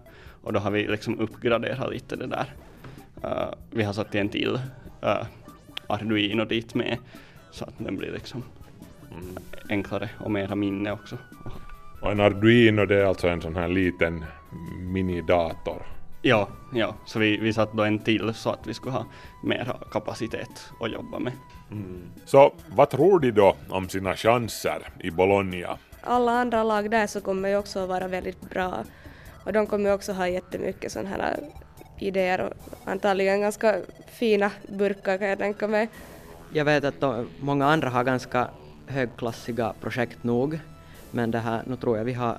och 0.41 0.53
då 0.53 0.60
har 0.60 0.72
vi 0.72 0.88
liksom 0.88 1.19
uppgraderat 1.19 1.91
lite 1.91 2.15
det 2.15 2.27
där. 2.27 2.53
Eh, 3.24 3.50
vi 3.72 3.84
har 3.84 3.93
satt 3.93 4.15
en 4.15 4.29
till 4.29 4.60
uh, 5.03 5.24
Arduino 5.88 6.46
dit 6.46 6.75
med 6.75 6.98
så 7.51 7.65
att 7.65 7.74
den 7.77 7.98
blir 7.98 8.12
liksom 8.12 8.43
enklare 9.69 10.10
och 10.19 10.31
mera 10.31 10.55
minne 10.55 10.91
också. 10.91 11.17
Och 12.01 12.12
en 12.12 12.19
Arduino 12.19 12.86
det 12.86 13.01
är 13.01 13.05
alltså 13.05 13.27
en 13.27 13.41
sån 13.41 13.55
här 13.55 13.67
liten 13.67 14.25
minidator. 14.93 15.99
Ja, 16.21 16.47
ja, 16.73 16.95
så 17.05 17.19
vi, 17.19 17.38
vi 17.38 17.53
satte 17.53 17.77
då 17.77 17.83
en 17.83 17.99
till 17.99 18.33
så 18.33 18.49
att 18.49 18.67
vi 18.67 18.73
skulle 18.73 18.91
ha 18.91 19.05
mera 19.43 19.77
kapacitet 19.91 20.71
att 20.79 20.91
jobba 20.91 21.19
med. 21.19 21.33
Så 22.25 22.53
vad 22.75 22.89
tror 22.89 23.19
de 23.19 23.31
då 23.31 23.55
om 23.69 23.89
sina 23.89 24.15
chanser 24.15 24.89
i 24.99 25.11
Bologna? 25.11 25.77
Alla 26.01 26.31
andra 26.31 26.63
lag 26.63 26.91
där 26.91 27.07
så 27.07 27.21
kommer 27.21 27.49
ju 27.49 27.57
också 27.57 27.85
vara 27.85 28.07
väldigt 28.07 28.41
bra 28.49 28.83
och 29.45 29.53
de 29.53 29.67
kommer 29.67 29.93
också 29.93 30.13
ha 30.13 30.27
jättemycket 30.27 30.91
sådana 30.91 31.09
här 31.09 31.39
idéer 31.99 32.41
och 32.41 32.53
antagligen 32.85 33.41
ganska 33.41 33.75
fina 34.07 34.51
burkar 34.67 35.17
kan 35.17 35.27
jag 35.27 35.38
tänka 35.38 35.67
mig. 35.67 35.89
Jag 36.53 36.65
vet 36.65 36.83
att 36.83 36.99
de, 36.99 37.27
många 37.39 37.65
andra 37.65 37.89
har 37.89 38.03
ganska 38.03 38.47
högklassiga 38.88 39.73
projekt 39.81 40.23
nog, 40.23 40.59
men 41.11 41.31
det 41.31 41.39
här, 41.39 41.61
nu 41.65 41.75
tror 41.75 41.97
jag 41.97 42.05
vi 42.05 42.13
har 42.13 42.38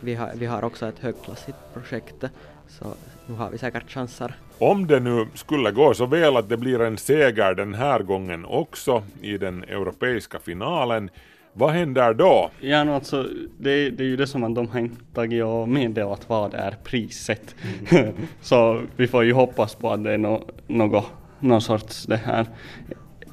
vi 0.00 0.14
har, 0.14 0.30
vi 0.34 0.46
har 0.46 0.64
också 0.64 0.86
ett 0.86 0.98
högklassigt 0.98 1.58
projekt, 1.74 2.24
så 2.68 2.94
nu 3.26 3.34
har 3.34 3.50
vi 3.50 3.58
säkert 3.58 3.90
chanser. 3.90 4.34
Om 4.58 4.86
det 4.86 5.00
nu 5.00 5.26
skulle 5.34 5.70
gå 5.70 5.94
så 5.94 6.06
väl 6.06 6.36
att 6.36 6.48
det 6.48 6.56
blir 6.56 6.80
en 6.80 6.98
seger 6.98 7.54
den 7.54 7.74
här 7.74 8.00
gången 8.02 8.44
också 8.44 9.02
i 9.20 9.38
den 9.38 9.62
europeiska 9.62 10.38
finalen, 10.38 11.10
vad 11.52 11.70
händer 11.70 12.14
då? 12.14 12.50
Ja, 12.60 12.84
no, 12.84 12.90
alltså, 12.90 13.22
det, 13.58 13.90
det 13.90 14.04
är 14.04 14.08
ju 14.08 14.16
det 14.16 14.26
som 14.26 14.44
att 14.44 14.54
de 14.54 14.68
har 14.68 14.80
inte 14.80 15.04
tagit 15.14 15.44
och 15.44 15.68
meddelat 15.68 16.28
vad 16.28 16.54
är 16.54 16.76
priset. 16.84 17.54
Mm. 17.90 18.14
så 18.40 18.80
vi 18.96 19.06
får 19.06 19.24
ju 19.24 19.32
hoppas 19.32 19.74
på 19.74 19.92
att 19.92 20.04
det 20.04 20.12
är 20.12 20.18
no, 20.18 20.44
något, 20.66 21.04
någon 21.40 21.60
sorts 21.60 22.06
det 22.06 22.16
här, 22.16 22.46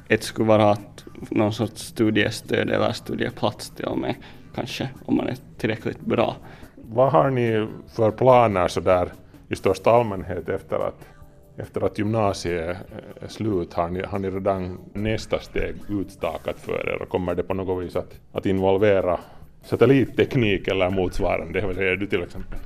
ett 0.08 0.22
skulle 0.22 0.48
vara 0.48 0.70
att 0.70 1.04
någon 1.30 1.52
sorts 1.52 1.82
studiestöd 1.82 2.70
eller 2.70 2.92
studieplats 2.92 3.70
till 3.70 3.84
och 3.84 3.98
med 3.98 4.14
kanske 4.54 4.88
om 5.04 5.16
man 5.16 5.28
är 5.28 5.36
tillräckligt 5.58 6.00
bra. 6.00 6.36
Vad 6.76 7.12
har 7.12 7.30
ni 7.30 7.68
för 7.96 8.10
planer 8.10 8.68
så 8.68 8.80
där 8.80 9.08
i 9.48 9.56
största 9.56 9.90
allmänhet 9.90 10.48
efter 10.48 10.76
att, 10.76 11.08
efter 11.56 11.80
att 11.80 11.98
gymnasiet 11.98 12.76
är 13.20 13.28
slut? 13.28 13.72
Har 13.72 13.88
ni, 13.88 14.02
har 14.02 14.18
ni 14.18 14.30
redan 14.30 14.78
nästa 14.92 15.38
steg 15.38 15.74
utstakat 15.88 16.58
för 16.58 16.88
er 16.88 17.02
och 17.02 17.08
kommer 17.08 17.34
det 17.34 17.42
på 17.42 17.54
något 17.54 17.84
vis 17.84 17.96
att, 17.96 18.20
att 18.32 18.46
involvera 18.46 19.20
satellitteknik 19.62 20.68
eller 20.68 20.90
motsvarande? 20.90 21.66
Vad 21.66 21.74
säger 21.74 21.96
du 21.96 22.06
till 22.06 22.22
exempel? 22.22 22.58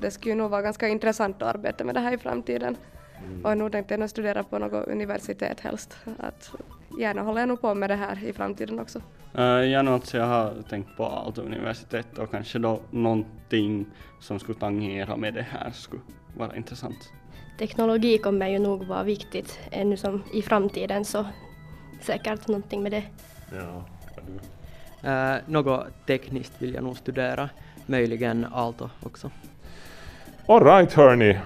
Det 0.00 0.10
skulle 0.10 0.34
nog 0.34 0.50
vara 0.50 0.62
ganska 0.62 0.88
intressant 0.88 1.42
att 1.42 1.54
arbeta 1.54 1.84
med 1.84 1.94
det 1.94 2.00
här 2.00 2.14
i 2.14 2.18
framtiden. 2.18 2.76
Mm. 3.26 3.44
Och 3.44 3.58
nu 3.58 3.70
tänkte 3.70 3.94
jag 3.94 4.10
studera 4.10 4.44
på 4.44 4.58
något 4.58 4.88
universitet 4.88 5.60
helst. 5.60 5.96
Att 6.18 6.52
gärna 6.98 7.22
håller 7.22 7.40
jag 7.40 7.48
nog 7.48 7.60
på 7.60 7.74
med 7.74 7.90
det 7.90 7.96
här 7.96 8.24
i 8.24 8.32
framtiden 8.32 8.80
också. 8.80 8.98
Uh, 9.38 9.44
ja, 9.44 9.82
no, 9.82 9.90
alltså 9.90 10.16
jag 10.16 10.26
har 10.26 10.54
tänkt 10.68 10.96
på 10.96 11.04
Aalto-universitetet 11.04 12.18
och 12.18 12.30
kanske 12.30 12.58
då 12.58 12.80
någonting 12.90 13.86
som 14.20 14.38
skulle 14.38 14.58
tangera 14.58 15.16
med 15.16 15.34
det 15.34 15.46
här 15.50 15.70
skulle 15.70 16.02
vara 16.36 16.56
intressant. 16.56 17.12
Teknologi 17.58 18.18
kommer 18.18 18.48
ju 18.48 18.58
nog 18.58 18.84
vara 18.84 19.02
viktigt 19.02 19.58
ännu 19.70 19.96
som 19.96 20.22
i 20.32 20.42
framtiden 20.42 21.04
så 21.04 21.26
säkert 22.00 22.48
någonting 22.48 22.82
med 22.82 22.92
det. 22.92 23.02
Ja, 23.52 23.84
uh, 25.04 25.40
något 25.46 25.86
tekniskt 26.06 26.52
vill 26.58 26.74
jag 26.74 26.84
nog 26.84 26.96
studera, 26.96 27.48
möjligen 27.86 28.46
Aalto 28.52 28.90
också. 29.02 29.30
All 30.46 30.64
right 30.64 30.92
hörni, 30.92 31.38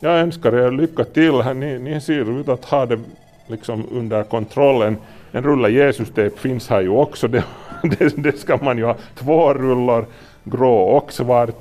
jag 0.00 0.18
önskar 0.18 0.54
er 0.54 0.70
lycka 0.70 1.04
till. 1.04 1.32
Ni, 1.54 1.78
ni 1.78 2.00
ser 2.00 2.40
ut 2.40 2.48
att 2.48 2.64
ha 2.64 2.86
det 2.86 3.00
liksom 3.46 3.86
under 3.90 4.22
kontrollen. 4.24 4.96
En 5.32 5.42
rulle 5.42 5.70
Jesus-tejp 5.70 6.38
finns 6.38 6.68
här 6.68 6.80
ju 6.80 6.88
också. 6.88 7.28
Det, 7.82 7.98
det, 7.98 8.22
det, 8.22 8.38
ska 8.38 8.56
man 8.62 8.78
ju 8.78 8.84
ha. 8.84 8.96
Två 9.14 9.54
rullar, 9.54 10.06
grå 10.44 10.76
och 10.76 11.12
svart. 11.12 11.56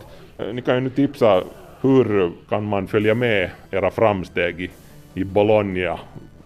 Ni 0.54 0.62
kan 0.62 0.76
ju 0.76 0.82
nu 0.82 0.90
tipsa 0.90 1.44
hur 1.86 2.32
kan 2.50 2.64
man 2.64 2.88
följa 2.88 3.16
med 3.16 3.52
era 3.72 3.92
framsteg 3.92 4.62
i, 4.62 4.72
i 5.14 5.24
Bologna? 5.24 6.00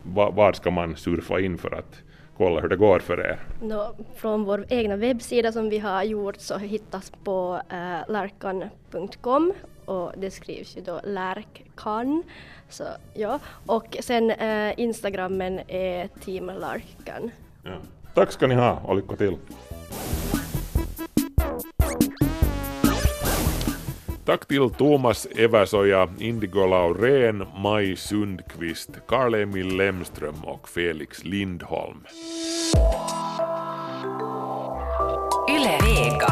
Va, 0.03 0.29
var 0.29 0.53
ska 0.53 0.71
man 0.71 0.95
surfa 0.95 1.39
in 1.39 1.57
för 1.57 1.75
att 1.75 2.01
kolla 2.37 2.61
hur 2.61 2.69
det 2.69 2.75
går 2.75 2.99
för 2.99 3.19
er? 3.19 3.39
No, 3.61 3.95
från 4.15 4.43
vår 4.43 4.65
egna 4.69 4.95
webbsida 4.95 5.51
som 5.51 5.69
vi 5.69 5.79
har 5.79 6.03
gjort 6.03 6.39
så 6.39 6.57
hittas 6.57 7.11
på 7.23 7.61
uh, 7.71 8.11
larkan.com 8.13 9.53
och 9.85 10.11
det 10.17 10.31
skrivs 10.31 10.77
ju 10.77 10.81
då 10.81 10.99
lärkkan. 11.03 12.23
Så, 12.69 12.83
ja. 13.13 13.39
Och 13.65 13.97
sen 13.99 14.31
uh, 14.31 14.79
Instagrammen 14.79 15.59
är 15.67 16.07
Team 16.07 16.45
Larkan. 16.45 17.31
Ja. 17.63 17.77
Tack 18.13 18.31
ska 18.31 18.47
ni 18.47 18.55
ha 18.55 18.79
och 18.83 18.95
lycka 18.95 19.15
till! 19.15 19.37
Tack 24.29 24.45
till 24.45 24.69
Thomas 24.69 25.25
Eversoja, 25.25 26.09
Indigo 26.19 26.67
Laurén, 26.67 27.47
Maj 27.57 27.95
Sundqvist, 27.95 28.89
Karl-Emil 29.07 29.77
Lemström 29.77 30.43
och 30.43 30.69
Felix 30.69 31.23
Lindholm. 31.23 32.05
Yle 35.49 35.77
Vega. 35.81 36.27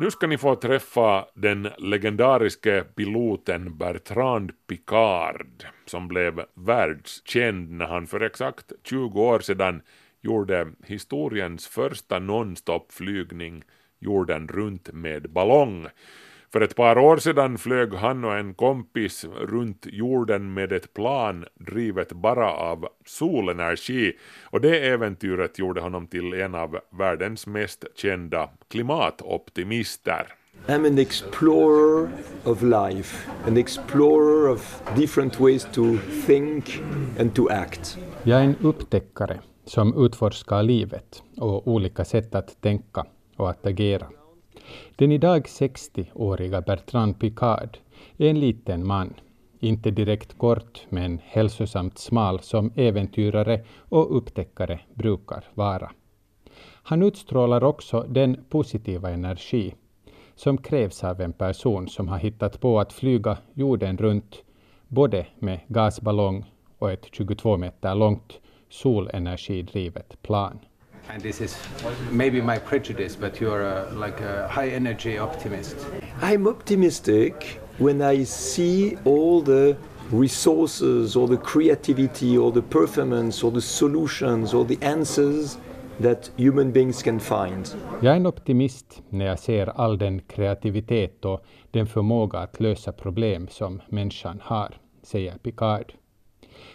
Nu 0.00 0.10
ska 0.10 0.26
ni 0.26 0.38
få 0.38 0.54
träffa 0.54 1.26
den 1.34 1.68
legendariske 1.78 2.84
piloten 2.96 3.78
Bertrand 3.78 4.52
Picard 4.66 5.64
som 5.86 6.08
blev 6.08 6.44
världskänd 6.54 7.70
när 7.70 7.86
han 7.86 8.06
för 8.06 8.20
exakt 8.20 8.72
20 8.84 9.20
år 9.20 9.40
sedan 9.40 9.82
gjorde 10.22 10.68
historiens 10.84 11.66
första 11.66 12.18
nonstop-flygning 12.18 13.62
jorden 13.98 14.48
runt 14.48 14.92
med 14.92 15.30
ballong. 15.30 15.86
För 16.52 16.60
ett 16.60 16.76
par 16.76 16.98
år 16.98 17.16
sedan 17.16 17.58
flög 17.58 17.94
han 17.94 18.24
och 18.24 18.36
en 18.36 18.54
kompis 18.54 19.26
runt 19.40 19.86
jorden 19.90 20.54
med 20.54 20.72
ett 20.72 20.94
plan 20.94 21.44
drivet 21.54 22.12
bara 22.12 22.50
av 22.50 22.88
solenergi 23.06 24.12
och 24.44 24.60
det 24.60 24.86
äventyret 24.86 25.58
gjorde 25.58 25.80
honom 25.80 26.06
till 26.06 26.34
en 26.34 26.54
av 26.54 26.78
världens 26.98 27.46
mest 27.46 27.84
kända 27.94 28.50
klimatoptimister. 28.68 30.26
I'm 30.66 30.86
an 30.86 30.98
explorer 30.98 32.08
of 32.44 32.62
life, 32.62 33.30
an 33.46 33.56
explorer 33.56 34.48
of 34.48 34.82
different 34.96 35.40
ways 35.40 35.64
to 35.72 35.82
think 36.26 36.82
and 37.20 37.34
to 37.34 37.48
act. 37.50 37.98
Jag 38.22 38.40
är 38.40 38.44
en 38.44 38.56
upptäckare 38.62 39.40
som 39.64 40.04
utforskar 40.04 40.62
livet 40.62 41.22
och 41.36 41.68
olika 41.68 42.04
sätt 42.04 42.34
att 42.34 42.60
tänka 42.60 43.04
och 43.36 43.50
att 43.50 43.66
agera. 43.66 44.06
Den 44.96 45.12
idag 45.12 45.42
60-åriga 45.42 46.60
Bertrand 46.60 47.18
Picard 47.18 47.78
är 48.16 48.30
en 48.30 48.40
liten 48.40 48.86
man, 48.86 49.14
inte 49.60 49.90
direkt 49.90 50.38
kort 50.38 50.86
men 50.88 51.20
hälsosamt 51.24 51.98
smal 51.98 52.40
som 52.40 52.72
äventyrare 52.76 53.64
och 53.78 54.16
upptäckare 54.16 54.80
brukar 54.94 55.44
vara. 55.54 55.90
Han 56.82 57.02
utstrålar 57.02 57.64
också 57.64 58.06
den 58.08 58.44
positiva 58.48 59.10
energi 59.10 59.74
som 60.34 60.58
krävs 60.58 61.04
av 61.04 61.20
en 61.20 61.32
person 61.32 61.88
som 61.88 62.08
har 62.08 62.18
hittat 62.18 62.60
på 62.60 62.80
att 62.80 62.92
flyga 62.92 63.38
jorden 63.54 63.96
runt 63.96 64.42
både 64.88 65.26
med 65.38 65.60
gasballong 65.68 66.44
och 66.78 66.92
ett 66.92 67.06
22 67.12 67.56
meter 67.56 67.94
långt 67.94 68.40
solenergidrivet 68.68 70.22
plan. 70.22 70.58
And 71.08 71.22
this 71.22 71.40
is 71.40 71.56
maybe 72.10 72.40
my 72.40 72.58
prejudice, 72.58 73.16
but 73.16 73.40
you're 73.40 73.62
a, 73.62 73.90
like 73.94 74.20
a 74.20 74.48
high 74.48 74.68
energy 74.68 75.18
optimist. 75.18 75.76
I'm 76.22 76.46
optimistic 76.48 77.60
when 77.78 78.02
I 78.02 78.24
see 78.24 78.96
all 79.04 79.40
the 79.42 79.76
resources 80.10 81.16
or 81.16 81.28
the 81.28 81.36
creativity 81.36 82.38
or 82.38 82.52
the 82.52 82.62
performance 82.62 83.42
or 83.42 83.50
the 83.50 83.60
solutions 83.60 84.54
or 84.54 84.64
the 84.64 84.78
answers 84.82 85.58
that 86.00 86.30
human 86.36 86.72
beings 86.72 87.02
can 87.02 87.20
find. 87.20 87.76
Jag 88.02 88.12
är 88.12 88.16
en 88.16 88.26
optimist 88.26 89.02
när 89.08 89.26
jag 89.26 89.38
ser 89.38 89.66
all 89.66 89.98
den 89.98 90.20
kreativitet 90.20 91.24
och 91.24 91.44
den 91.70 91.86
förmåga 91.86 92.38
att 92.38 92.60
lösa 92.60 92.92
problem 92.92 93.48
som 93.48 93.82
människan 93.88 94.40
har, 94.44 94.74
säger 95.02 95.38
Picard. 95.38 95.92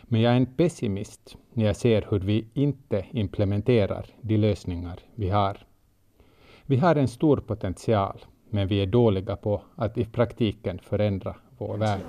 Men 0.04 0.22
jag 0.22 0.34
är 0.34 0.38
en 0.38 0.46
pessimist 0.46 1.38
när 1.54 1.66
jag 1.66 1.76
ser 1.76 2.08
hur 2.10 2.20
vi 2.20 2.48
inte 2.54 3.06
implementerar 3.12 4.06
de 4.22 4.38
lösningar 4.38 5.00
vi 5.16 5.30
har. 5.30 5.58
Vi 6.66 6.78
har 6.78 6.96
en 6.96 7.08
stor 7.08 7.38
potential, 7.38 8.26
men 8.50 8.68
vi 8.68 8.82
är 8.82 8.86
dåliga 8.86 9.36
på 9.36 9.62
att 9.76 9.98
i 9.98 10.06
praktiken 10.06 10.80
förändra 10.80 11.36
vår 11.58 11.78
värld. 11.78 12.02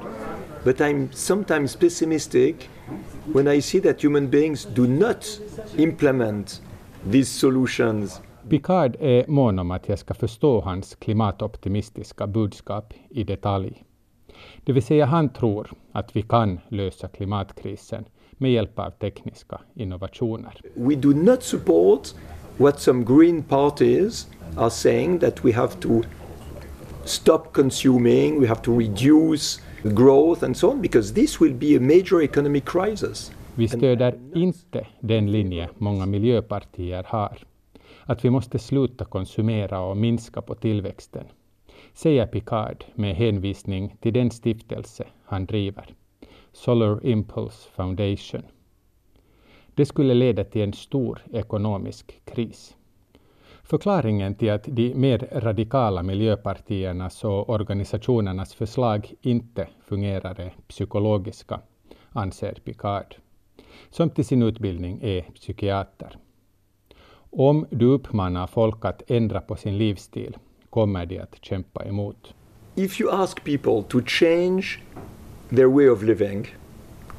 But 0.64 0.80
I'm 0.80 1.08
sometimes 1.12 1.76
pessimistic 1.76 2.56
when 3.24 3.48
I 3.48 3.62
see 3.62 3.80
that 3.80 4.04
human 4.04 4.30
beings 4.30 4.68
do 4.74 4.86
not 4.86 5.40
implement 5.76 6.62
these 7.12 7.38
solutions. 7.38 8.20
Picard 8.48 8.96
är 9.00 9.26
mån 9.28 9.58
om 9.58 9.70
att 9.70 9.88
jag 9.88 9.98
ska 9.98 10.14
förstå 10.14 10.60
hans 10.60 10.94
klimatoptimistiska 10.94 12.26
budskap 12.26 12.94
i 13.10 13.24
detalj. 13.24 13.84
Det 14.64 14.72
vill 14.72 14.82
säga 14.82 15.06
han 15.06 15.28
tror 15.28 15.72
att 15.92 16.16
vi 16.16 16.22
kan 16.22 16.60
lösa 16.68 17.08
klimatkrisen 17.08 18.04
med 18.42 18.52
hjälp 18.52 18.78
av 18.78 18.90
tekniska 18.90 19.60
innovationer. 19.74 20.60
We 20.74 20.94
do 20.94 21.12
not 21.12 21.42
support 21.42 22.14
what 22.56 22.80
some 22.80 23.04
green 23.04 23.42
parties 23.42 24.28
are 24.56 24.70
saying 24.70 25.18
that 25.18 25.44
we 25.44 25.52
have 25.52 25.72
to 25.80 26.02
stop 27.04 27.52
consuming, 27.52 28.40
we 28.40 28.46
have 28.46 28.62
to 28.62 28.78
reduce 28.78 29.60
growth 29.82 30.44
and 30.44 30.56
so 30.56 30.70
on 30.70 30.80
because 30.80 31.14
this 31.14 31.40
will 31.40 31.54
be 31.54 31.76
a 31.76 31.80
major 31.80 32.22
economic 32.22 32.64
crisis. 32.64 33.32
Vi 33.54 33.68
stöder 33.68 34.14
inte 34.34 34.86
den 35.00 35.32
linje 35.32 35.68
många 35.78 36.06
miljöpartier 36.06 37.04
har, 37.08 37.38
att 38.04 38.24
vi 38.24 38.30
måste 38.30 38.58
sluta 38.58 39.04
konsumera 39.04 39.80
och 39.80 39.96
minska 39.96 40.42
på 40.42 40.54
tillväxten, 40.54 41.24
säger 41.94 42.26
Picard 42.26 42.84
med 42.94 43.16
hänvisning 43.16 43.96
till 44.00 44.12
den 44.12 44.30
stiftelse 44.30 45.04
han 45.24 45.46
driver. 45.46 45.94
Solar 46.52 47.06
Impulse 47.06 47.68
Foundation. 47.70 48.42
Det 49.74 49.86
skulle 49.86 50.14
leda 50.14 50.44
till 50.44 50.62
en 50.62 50.72
stor 50.72 51.22
ekonomisk 51.32 52.20
kris. 52.24 52.76
Förklaringen 53.62 54.34
till 54.34 54.50
att 54.50 54.64
de 54.64 54.94
mer 54.94 55.28
radikala 55.32 56.02
miljöpartiernas 56.02 57.24
och 57.24 57.50
organisationernas 57.50 58.54
förslag 58.54 59.14
inte 59.22 59.68
fungerar 59.84 60.40
är 60.40 60.54
psykologiska, 60.68 61.60
anser 62.10 62.52
Picard, 62.64 63.14
som 63.90 64.10
till 64.10 64.24
sin 64.24 64.42
utbildning 64.42 64.98
är 65.02 65.22
psykiater. 65.22 66.18
Om 67.30 67.66
du 67.70 67.86
uppmanar 67.86 68.46
folk 68.46 68.84
att 68.84 69.02
ändra 69.06 69.40
på 69.40 69.56
sin 69.56 69.78
livsstil 69.78 70.36
kommer 70.70 71.06
de 71.06 71.18
att 71.18 71.44
kämpa 71.44 71.84
emot. 71.84 72.34
If 72.74 73.00
you 73.00 73.10
ask 73.10 73.44
people 73.44 73.82
to 73.88 74.00
change 74.06 74.64
their 75.54 75.68
way 75.68 75.88
of 75.88 76.02
living, 76.02 76.46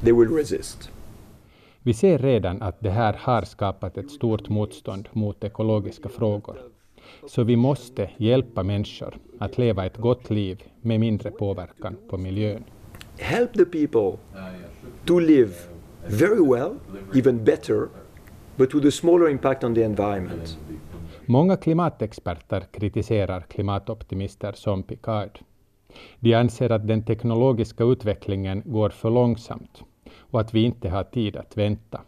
they 0.00 0.12
will 0.12 0.36
resist. 0.36 0.90
Vi 1.82 1.94
ser 1.94 2.18
redan 2.18 2.62
att 2.62 2.80
det 2.80 2.90
här 2.90 3.12
har 3.20 3.42
skapat 3.42 3.98
ett 3.98 4.10
stort 4.10 4.48
motstånd 4.48 5.08
mot 5.12 5.44
ekologiska 5.44 6.08
frågor. 6.08 6.56
Så 7.26 7.44
vi 7.44 7.56
måste 7.56 8.10
hjälpa 8.16 8.62
människor 8.62 9.14
att 9.38 9.58
leva 9.58 9.86
ett 9.86 9.96
gott 9.96 10.30
liv 10.30 10.62
med 10.80 11.00
mindre 11.00 11.30
påverkan 11.30 11.96
på 12.08 12.18
miljön. 12.18 12.64
Help 13.18 13.52
the 13.52 13.64
people 13.64 14.18
to 15.04 15.18
live 15.18 15.52
very 16.06 16.50
well, 16.50 16.70
even 17.14 17.44
better, 17.44 17.88
but 18.56 18.74
with 18.74 18.86
a 18.86 18.90
smaller 18.90 19.28
impact 19.28 19.64
on 19.64 19.74
the 19.74 19.82
environment. 19.82 20.58
Många 21.26 21.56
klimatexperter 21.56 22.60
kritiserar 22.72 23.40
klimatoptimister 23.40 24.52
som 24.52 24.82
Picard. 24.82 25.38
De 26.20 26.34
anser 26.34 26.72
att 26.72 26.86
den 26.88 27.02
teknologiska 27.02 27.84
utvecklingen 27.84 28.62
går 28.66 28.90
för 28.90 29.10
långsamt 29.10 29.82
och 30.18 30.40
att 30.40 30.54
vi 30.54 30.62
inte 30.62 30.88
har 30.88 31.04
tid 31.04 31.36
att 31.36 31.56
vänta. 31.56 32.00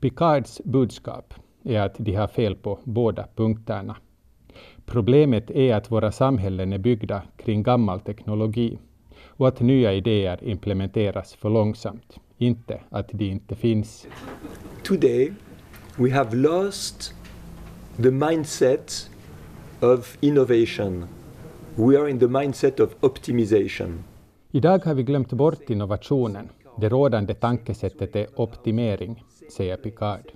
Picards 0.00 0.60
budskap 0.64 1.34
är 1.64 1.80
att 1.80 1.94
de 1.98 2.14
har 2.14 2.26
fel 2.28 2.54
på 2.54 2.78
båda 2.84 3.26
punkterna. 3.36 3.96
Problemet 4.86 5.50
är 5.50 5.74
att 5.74 5.90
våra 5.90 6.12
samhällen 6.12 6.72
är 6.72 6.78
byggda 6.78 7.22
kring 7.36 7.62
gammal 7.62 8.00
teknologi 8.00 8.78
och 9.24 9.48
att 9.48 9.60
nya 9.60 9.92
idéer 9.92 10.44
implementeras 10.44 11.34
för 11.34 11.50
långsamt, 11.50 12.16
inte 12.38 12.80
att 12.90 13.08
de 13.12 13.24
inte 13.30 13.56
finns. 13.56 14.06
Today, 14.84 15.32
we 15.96 16.10
have 16.10 16.36
lost 16.36 17.14
the 17.96 18.10
mindset 18.10 19.10
of 19.80 20.16
innovation. 20.20 21.06
We 21.76 22.00
are 22.00 22.10
in 22.10 22.18
the 22.18 22.28
mindset 22.28 22.80
of 22.80 22.94
optimization. 23.00 24.04
Idag 24.50 24.84
har 24.84 24.94
vi 24.94 25.02
glömt 25.02 25.32
bort 25.32 25.70
innovationen. 25.70 26.48
Det 26.80 26.88
rådande 26.88 27.34
tankesättet 27.34 28.16
är 28.16 28.26
optimering, 28.40 29.24
säger 29.50 29.76
Picard. 29.76 30.32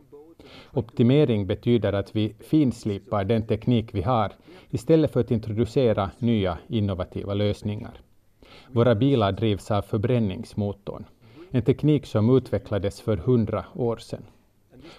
Optimering 0.73 1.47
betyder 1.47 1.93
att 1.93 2.17
vi 2.17 2.35
finslipar 2.41 3.25
den 3.25 3.47
teknik 3.47 3.95
vi 3.95 4.03
har 4.03 4.33
istället 4.71 5.13
för 5.13 5.21
att 5.21 5.31
introducera 5.31 6.11
nya 6.19 6.59
innovativa 6.69 7.35
lösningar. 7.35 8.01
Våra 8.73 8.95
bilar 8.95 9.33
drivs 9.33 9.71
av 9.71 9.83
förbränningsmotorn, 9.83 11.05
en 11.51 11.63
teknik 11.63 12.07
som 12.07 12.37
utvecklades 12.37 13.01
för 13.01 13.17
hundra 13.17 13.65
år 13.75 13.97
sedan. 13.97 14.23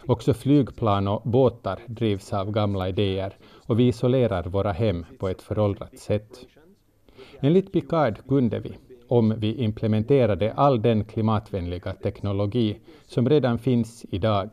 Också 0.06 0.34
flygplan 0.34 1.08
och 1.08 1.22
båtar 1.26 1.80
drivs 1.88 2.34
av 2.34 2.52
gamla 2.52 2.90
idéer 2.90 3.38
och 3.68 3.80
vi 3.80 3.88
isolerar 3.88 4.44
våra 4.44 4.72
hem 4.72 5.06
på 5.20 5.28
ett 5.28 5.42
föråldrat 5.42 6.00
sätt. 6.00 6.40
Enligt 7.40 7.72
Picard 7.72 8.28
kunde 8.28 8.60
vi, 8.60 8.72
om 9.08 9.34
vi 9.38 9.56
implementerade 9.56 10.54
all 10.54 10.82
den 10.82 11.04
klimatvänliga 11.06 11.94
teknologi 11.94 12.80
som 13.08 13.30
redan 13.30 13.60
finns 13.60 14.06
idag, 14.10 14.50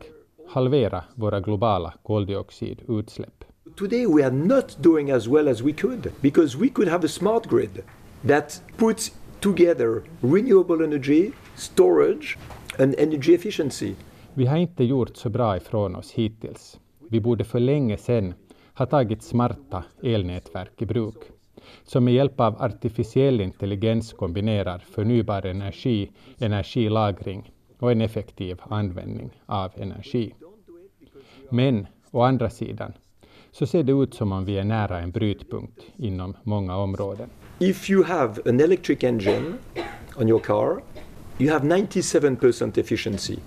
halvera 0.47 1.03
våra 1.15 1.39
globala 1.39 1.93
koldioxidutsläpp. 2.03 3.43
Today 3.75 4.05
we 4.07 4.25
are 4.25 4.31
not 4.31 4.77
doing 4.83 5.11
as 5.11 5.27
well 5.27 5.47
as 5.47 5.61
we 5.61 5.71
could 5.71 6.11
because 6.21 6.57
we 6.57 6.69
could 6.69 6.89
have 6.89 7.05
a 7.05 7.09
smart 7.09 7.49
grid 7.49 7.81
that 8.27 8.61
puts 8.77 9.11
together 9.39 10.01
renewable 10.21 10.85
energy, 10.85 11.31
storage 11.55 12.37
and 12.79 12.95
energy 12.97 13.33
efficiency. 13.33 13.95
Vi 14.37 14.45
har 14.45 14.57
inte 14.57 14.83
gjort 14.83 15.17
så 15.17 15.29
bra 15.29 15.57
ifrån 15.57 15.95
oss 15.95 16.11
hittills. 16.11 16.79
Vi 17.09 17.19
borde 17.19 17.43
för 17.43 17.59
länge 17.59 17.97
sedan 17.97 18.33
ha 18.73 18.85
tagit 18.85 19.23
smarta 19.23 19.83
elnätverk 20.03 20.81
i 20.81 20.85
bruk, 20.85 21.15
som 21.83 22.03
med 22.03 22.13
hjälp 22.13 22.39
av 22.39 22.61
artificiell 22.61 23.41
intelligens 23.41 24.13
kombinerar 24.13 24.79
förnybar 24.79 25.45
energi, 25.45 26.11
energilagring 26.37 27.51
och 27.79 27.91
en 27.91 28.01
effektiv 28.01 28.61
användning 28.69 29.29
av 29.45 29.71
energi. 29.75 30.33
Men 31.49 31.87
å 32.11 32.21
andra 32.21 32.49
sidan 32.49 32.93
så 33.51 33.65
ser 33.65 33.83
det 33.83 33.91
ut 33.91 34.13
som 34.13 34.31
om 34.31 34.45
vi 34.45 34.57
är 34.57 34.63
nära 34.63 34.99
en 34.99 35.11
brytpunkt 35.11 35.79
inom 35.97 36.37
många 36.43 36.77
områden. 36.77 37.29
If 37.59 37.89
you 37.89 38.03
have 38.03 38.41
an 38.49 38.59
electric 38.59 39.03
engine 39.03 39.53
on 40.17 40.29
your 40.29 40.39
car, 40.39 40.81
you 41.39 41.51
have 41.51 41.67
97% 41.67 42.79
efficiency. 42.79 43.37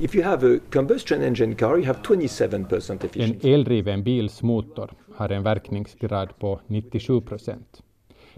If 0.00 0.14
you 0.14 0.24
have 0.24 0.54
a 0.54 0.58
combustion 0.70 1.22
engine 1.22 1.54
car, 1.54 1.76
you 1.78 1.86
have 1.86 2.02
27% 2.02 3.16
En 3.16 3.38
eldriven 3.42 4.02
bils 4.02 4.42
motor 4.42 4.90
har 5.14 5.28
en 5.28 5.42
verkningsgrad 5.42 6.38
på 6.38 6.60
97 6.66 7.20
procent. 7.20 7.82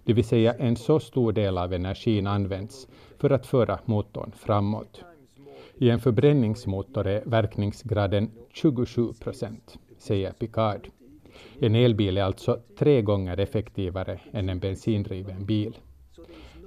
Det 0.05 0.13
vill 0.13 0.25
säga 0.25 0.55
en 0.55 0.77
så 0.77 1.01
stor 1.01 1.33
del 1.33 1.59
av 1.59 1.73
energin 1.73 2.27
används 2.27 2.89
för 3.19 3.31
att 3.31 3.47
föra 3.47 3.79
motorn 3.85 4.33
framåt. 4.37 5.05
I 5.79 5.91
en 5.91 6.01
förbränningsmotor 6.01 7.07
är 7.07 7.23
verkningsgraden 7.27 8.31
27 8.53 9.13
procent, 9.13 9.79
säger 9.99 10.33
Picard. 10.33 10.89
En 11.59 11.75
elbil 11.75 12.19
är 12.19 12.23
alltså 12.23 12.61
tre 12.79 13.03
gånger 13.03 13.41
effektivare 13.41 14.21
än 14.33 14.49
en 14.49 14.59
bensindriven 14.59 15.47
bil. 15.47 15.77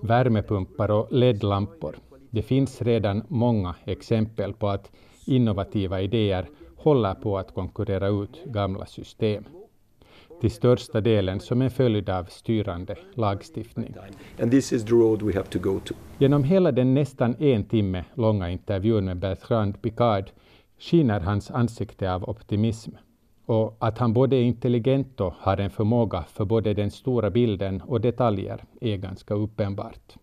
Värmepumpar 0.02 0.92
och 0.92 1.08
LED-lampor. 1.12 1.96
Det 2.34 2.42
finns 2.42 2.82
redan 2.82 3.24
många 3.28 3.76
exempel 3.86 4.54
på 4.54 4.70
att 4.70 4.92
innovativa 5.26 6.02
idéer 6.02 6.50
håller 6.78 7.14
på 7.14 7.38
att 7.38 7.54
konkurrera 7.54 8.08
ut 8.08 8.44
gamla 8.46 8.86
system. 8.86 9.44
Till 10.42 10.52
största 10.52 11.02
delen 11.02 11.40
som 11.40 11.62
en 11.62 11.72
följd 11.72 12.10
av 12.10 12.24
styrande 12.24 12.96
lagstiftning. 13.14 13.96
To 15.50 15.80
to. 15.80 15.94
Genom 16.18 16.44
hela 16.44 16.72
den 16.72 16.94
nästan 16.94 17.36
en 17.40 17.64
timme 17.64 18.06
långa 18.14 18.50
intervjun 18.50 19.06
med 19.06 19.18
Bertrand 19.18 19.82
Picard 19.82 20.32
skiner 20.80 21.20
hans 21.20 21.52
ansikte 21.52 22.14
av 22.14 22.30
optimism 22.30 22.92
och 23.46 23.76
att 23.80 23.98
han 23.98 24.14
både 24.14 24.36
är 24.36 24.44
intelligent 24.44 25.22
och 25.22 25.34
har 25.38 25.58
en 25.58 25.70
förmåga 25.70 26.24
för 26.24 26.46
både 26.46 26.74
den 26.74 26.92
stora 26.92 27.30
bilden 27.30 27.82
och 27.82 28.02
detaljer 28.02 28.64
är 28.82 28.98
ganska 28.98 29.34
uppenbart. 29.34 30.18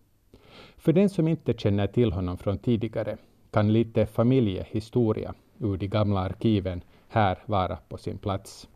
För 0.81 0.93
den 0.93 1.09
som 1.09 1.27
inte 1.27 1.53
känner 1.53 1.87
till 1.87 2.11
honom 2.11 2.37
från 2.37 2.57
tidigare 2.57 3.17
kan 3.51 3.73
lite 3.73 4.05
familjehistoria 4.05 5.33
ur 5.59 5.77
de 5.77 5.87
gamla 5.87 6.19
arkiven 6.19 6.83
här 7.07 7.37
vara 7.45 7.77
på 7.89 7.97
sin 7.97 8.17
plats. 8.17 8.69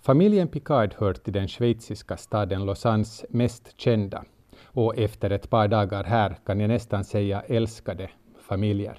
Familjen 0.00 0.48
Picard 0.48 0.94
hör 0.98 1.14
till 1.14 1.32
den 1.32 1.48
schweiziska 1.48 2.16
staden 2.16 2.66
Lausannes 2.66 3.24
mest 3.28 3.80
kända 3.80 4.24
och 4.64 4.98
efter 4.98 5.30
ett 5.30 5.50
par 5.50 5.68
dagar 5.68 6.04
här 6.04 6.36
kan 6.46 6.60
jag 6.60 6.68
nästan 6.68 7.04
säga 7.04 7.40
älskade 7.40 8.10
familjer. 8.40 8.98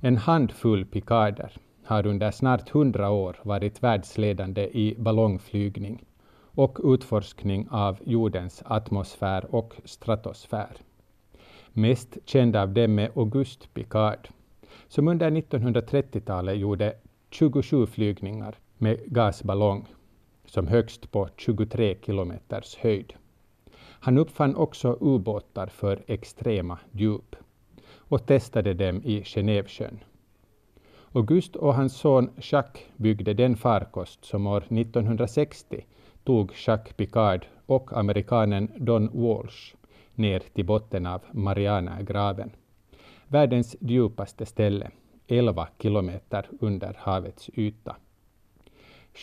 En 0.00 0.16
handfull 0.16 0.84
Picarder 0.84 1.52
har 1.84 2.06
under 2.06 2.30
snart 2.30 2.68
hundra 2.68 3.10
år 3.10 3.36
varit 3.42 3.82
världsledande 3.82 4.62
i 4.62 4.94
ballongflygning 4.98 6.04
och 6.54 6.78
utforskning 6.84 7.68
av 7.70 7.98
jordens 8.04 8.62
atmosfär 8.66 9.54
och 9.54 9.74
stratosfär. 9.84 10.76
Mest 11.76 12.18
känd 12.24 12.56
av 12.56 12.72
dem 12.72 12.98
är 12.98 13.10
Auguste 13.14 13.68
Picard, 13.68 14.28
som 14.88 15.08
under 15.08 15.30
1930-talet 15.30 16.58
gjorde 16.58 16.94
27 17.30 17.86
flygningar 17.86 18.54
med 18.78 19.00
gasballong, 19.06 19.86
som 20.46 20.66
högst 20.66 21.10
på 21.10 21.28
23 21.36 21.96
kilometers 22.06 22.76
höjd. 22.76 23.12
Han 23.76 24.18
uppfann 24.18 24.56
också 24.56 24.98
ubåtar 25.00 25.66
för 25.66 26.04
extrema 26.06 26.78
djup 26.92 27.36
och 27.96 28.26
testade 28.26 28.74
dem 28.74 29.02
i 29.04 29.22
Genèvesjön. 29.22 29.98
Auguste 31.12 31.58
och 31.58 31.74
hans 31.74 31.96
son 31.96 32.30
Jacques 32.36 32.84
byggde 32.96 33.34
den 33.34 33.56
farkost 33.56 34.24
som 34.24 34.46
år 34.46 34.64
1960 34.70 35.84
tog 36.24 36.52
Jacques 36.66 36.96
Picard 36.96 37.46
och 37.66 37.98
amerikanen 37.98 38.70
Don 38.76 39.10
Walsh 39.12 39.74
ner 40.16 40.38
till 40.38 40.66
botten 40.66 41.06
av 41.06 41.22
Marianagraven. 41.32 42.50
Världens 43.28 43.76
djupaste 43.80 44.46
ställe, 44.46 44.90
11 45.26 45.68
kilometer 45.78 46.48
under 46.60 46.96
havets 46.98 47.50
yta. 47.54 47.96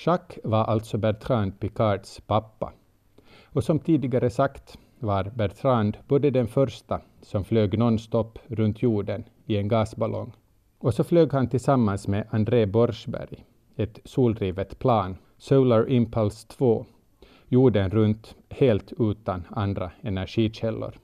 Jacques 0.05 0.39
var 0.43 0.63
alltså 0.63 0.97
Bertrand 0.97 1.59
Picards 1.59 2.21
pappa. 2.27 2.73
Och 3.43 3.63
som 3.63 3.79
tidigare 3.79 4.29
sagt 4.29 4.77
var 4.99 5.23
Bertrand 5.35 5.97
både 6.07 6.31
den 6.31 6.47
första 6.47 7.01
som 7.21 7.43
flög 7.43 7.77
nonstop 7.77 8.39
runt 8.47 8.81
jorden 8.81 9.23
i 9.45 9.57
en 9.57 9.67
gasballong 9.67 10.33
och 10.81 10.93
så 10.93 11.03
flög 11.03 11.33
han 11.33 11.49
tillsammans 11.49 12.07
med 12.07 12.27
André 12.29 12.65
Borschberg, 12.65 13.45
ett 13.75 13.99
soldrivet 14.05 14.79
plan 14.79 15.17
Solar 15.37 15.89
Impulse 15.89 16.47
2, 16.47 16.85
jorden 17.51 17.89
runt 17.89 18.35
helt 18.49 18.93
utan 18.99 19.43
andra 19.49 19.91
energikällor. 20.01 20.99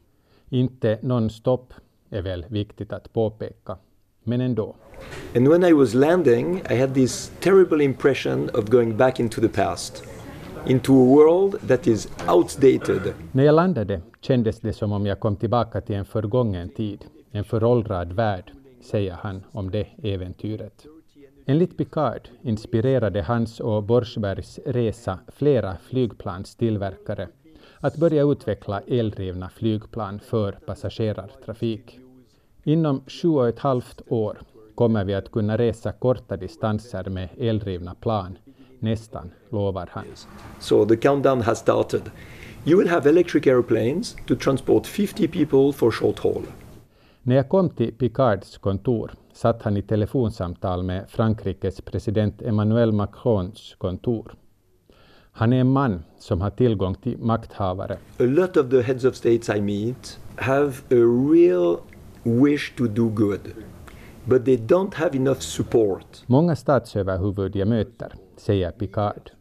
Inte 0.50 1.00
non-stop 1.02 1.74
är 2.10 2.22
väl 2.22 2.46
viktigt 2.50 2.94
att 2.94 3.14
påpeka, 3.14 3.78
men 4.24 4.42
ändå. 4.42 4.76
And 5.36 5.48
when 5.48 5.64
I 5.64 5.74
was 5.74 5.94
landing, 5.94 6.62
I 6.70 6.80
had 6.80 6.94
this 6.94 7.32
terrible 7.40 7.84
impression 7.84 8.50
of 8.54 8.66
going 8.66 8.98
back 8.98 9.20
into 9.20 9.42
the 9.42 9.48
past, 9.48 10.04
into 10.68 10.94
a 10.94 11.06
world 11.06 11.68
that 11.68 11.88
is 11.88 12.10
outdated. 12.28 13.14
När 13.32 13.44
jag 13.44 13.56
landade 13.56 14.02
kändes 14.22 14.60
det 14.60 14.74
som 14.74 14.92
om 14.92 15.06
jag 15.06 15.20
kom 15.20 15.36
tillbaka 15.36 15.82
till 15.82 15.96
en 15.96 16.06
förgången 16.06 16.70
tid, 16.70 17.06
en 17.32 17.44
föråldrad 17.44 18.14
värld, 18.14 18.52
säger 18.82 19.14
han 19.14 19.44
om 19.52 19.72
det 19.72 19.88
äventyret. 20.04 20.86
Enligt 21.50 21.78
Picard 21.78 22.30
inspirerade 22.42 23.22
hans 23.22 23.60
och 23.60 23.84
Borschbergs 23.84 24.60
resa 24.66 25.20
flera 25.28 25.78
flygplanstillverkare 25.78 27.28
att 27.80 27.98
börja 27.98 28.24
utveckla 28.24 28.82
eldrivna 28.88 29.50
flygplan 29.50 30.20
för 30.20 30.52
passagerartrafik. 30.52 32.00
Inom 32.64 33.02
sju 33.08 33.28
och 33.28 33.48
ett 33.48 33.60
halvt 33.60 34.02
år 34.08 34.38
kommer 34.76 35.06
vi 35.06 35.14
att 35.14 35.32
kunna 35.32 35.58
resa 35.58 35.92
korta 35.92 36.38
distanser 36.38 37.10
med 37.10 37.30
eldrivna 37.38 37.96
plan. 37.96 38.38
Nästan, 38.80 39.32
lovar 39.50 39.90
han. 39.92 40.06
So 40.60 40.86
the 40.86 40.96
countdown 40.96 41.42
has 41.42 41.60
started. 41.60 42.02
You 42.66 42.80
will 42.80 42.90
have 42.90 43.10
electric 43.10 43.48
airplanes 43.48 44.16
to 44.28 44.36
transport 44.36 44.88
50 44.88 45.28
people 45.28 45.74
for 45.74 45.92
short 45.92 46.20
haul. 46.20 46.44
När 47.22 47.36
jag 47.36 47.50
kom 47.50 47.70
till 47.70 47.94
Picards 47.94 48.58
kontor 48.58 49.12
satt 49.38 49.64
han 49.64 49.78
i 49.78 49.82
telefonsamtal 49.82 50.84
med 50.84 51.10
Frankrikes 51.10 51.82
president 51.82 52.42
Emmanuel 52.42 52.92
Macrons 52.92 53.76
kontor. 53.78 54.36
Han 55.32 55.54
är 55.54 55.60
en 55.60 55.70
man 55.70 56.04
som 56.20 56.42
har 56.42 56.50
tillgång 56.50 56.96
till 56.96 57.18
makthavare. 57.18 57.98
A 58.20 58.24
lot 58.24 58.58
of 58.58 58.70
the 58.70 58.82
heads 58.82 59.06
of 59.06 59.16
states 59.16 59.50
I 59.50 59.62
meet 59.62 60.20
have 60.36 60.74
a 60.92 61.04
real 61.34 61.78
wish 62.24 62.76
to 62.78 62.88
do 62.88 63.10
good, 63.10 63.40
but 64.26 64.46
they 64.46 64.58
don't 64.58 64.96
have 64.96 65.18
enough 65.18 65.40
support. 65.40 66.24
Många 66.26 66.56
statsöverhuvud 66.56 67.56
jag 67.56 67.68
möter, 67.68 68.14
säger 68.38 68.72
Picard, 68.72 69.32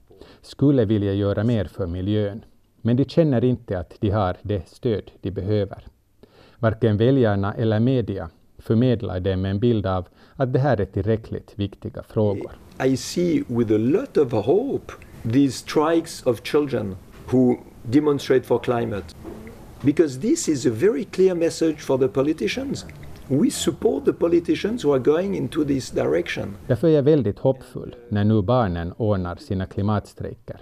skulle 0.43 0.85
vilja 0.85 1.13
göra 1.13 1.45
mer 1.45 1.65
för 1.65 1.87
miljön, 1.87 2.45
men 2.83 2.97
de 2.97 3.05
känner 3.05 3.45
inte 3.45 3.79
att 3.79 3.97
de 4.01 4.11
har 4.11 4.37
det 4.43 4.69
stöd 4.69 5.11
de 5.21 5.31
behöver. 5.31 5.87
Varken 6.59 6.97
väljarna 6.97 7.55
eller 7.55 7.81
media 7.81 8.31
förmedlar 8.67 9.21
dem 9.21 9.45
en 9.45 9.59
bild 9.59 9.87
av 9.87 10.07
att 10.37 10.53
det 10.53 10.59
här 10.59 10.81
är 10.81 10.85
tillräckligt 10.85 11.53
viktiga 11.57 12.03
frågor. 12.03 12.53
I 12.85 12.97
see 12.97 13.45
with 13.49 13.73
a 13.73 13.79
lot 13.79 14.17
of 14.17 14.33
hope 14.33 14.93
these 15.33 15.53
strikes 15.53 16.27
of 16.27 16.43
children 16.43 16.97
who 17.31 17.57
demonstrate 17.83 18.47
for 18.47 18.59
climate. 18.59 19.05
Because 19.81 20.21
this 20.21 20.49
is 20.49 20.67
a 20.67 20.71
very 20.71 21.05
clear 21.05 21.35
message 21.35 21.77
for 21.77 21.99
the 21.99 22.09
politicians. 22.09 22.87
We 23.29 23.51
support 23.51 24.05
the 24.05 24.13
politicians 24.13 24.85
who 24.85 24.93
are 24.93 24.99
going 24.99 25.37
into 25.37 25.65
this 25.65 25.91
direction. 25.91 26.57
Därför 26.67 26.89
är 26.89 26.93
jag 26.93 27.03
väldigt 27.03 27.39
hoppfull 27.39 27.95
när 28.09 28.25
nu 28.25 28.43
barnen 28.43 28.93
ordnar 28.93 29.37
sina 29.37 29.67
klimatstrejker. 29.67 30.61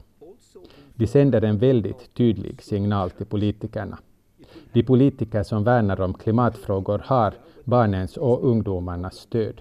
De 0.95 1.07
sänder 1.07 1.43
en 1.43 1.59
väldigt 1.59 2.15
tydlig 2.15 2.63
signal 2.63 3.11
till 3.11 3.27
politikerna. 3.27 3.99
De 4.73 4.83
politiker 4.83 5.43
som 5.43 5.65
värnar 5.65 6.01
om 6.01 6.15
klimatfrågor 6.15 7.03
har 7.05 7.35
barnens 7.65 8.17
och 8.17 8.45
ungdomarnas 8.45 9.15
stöd. 9.15 9.61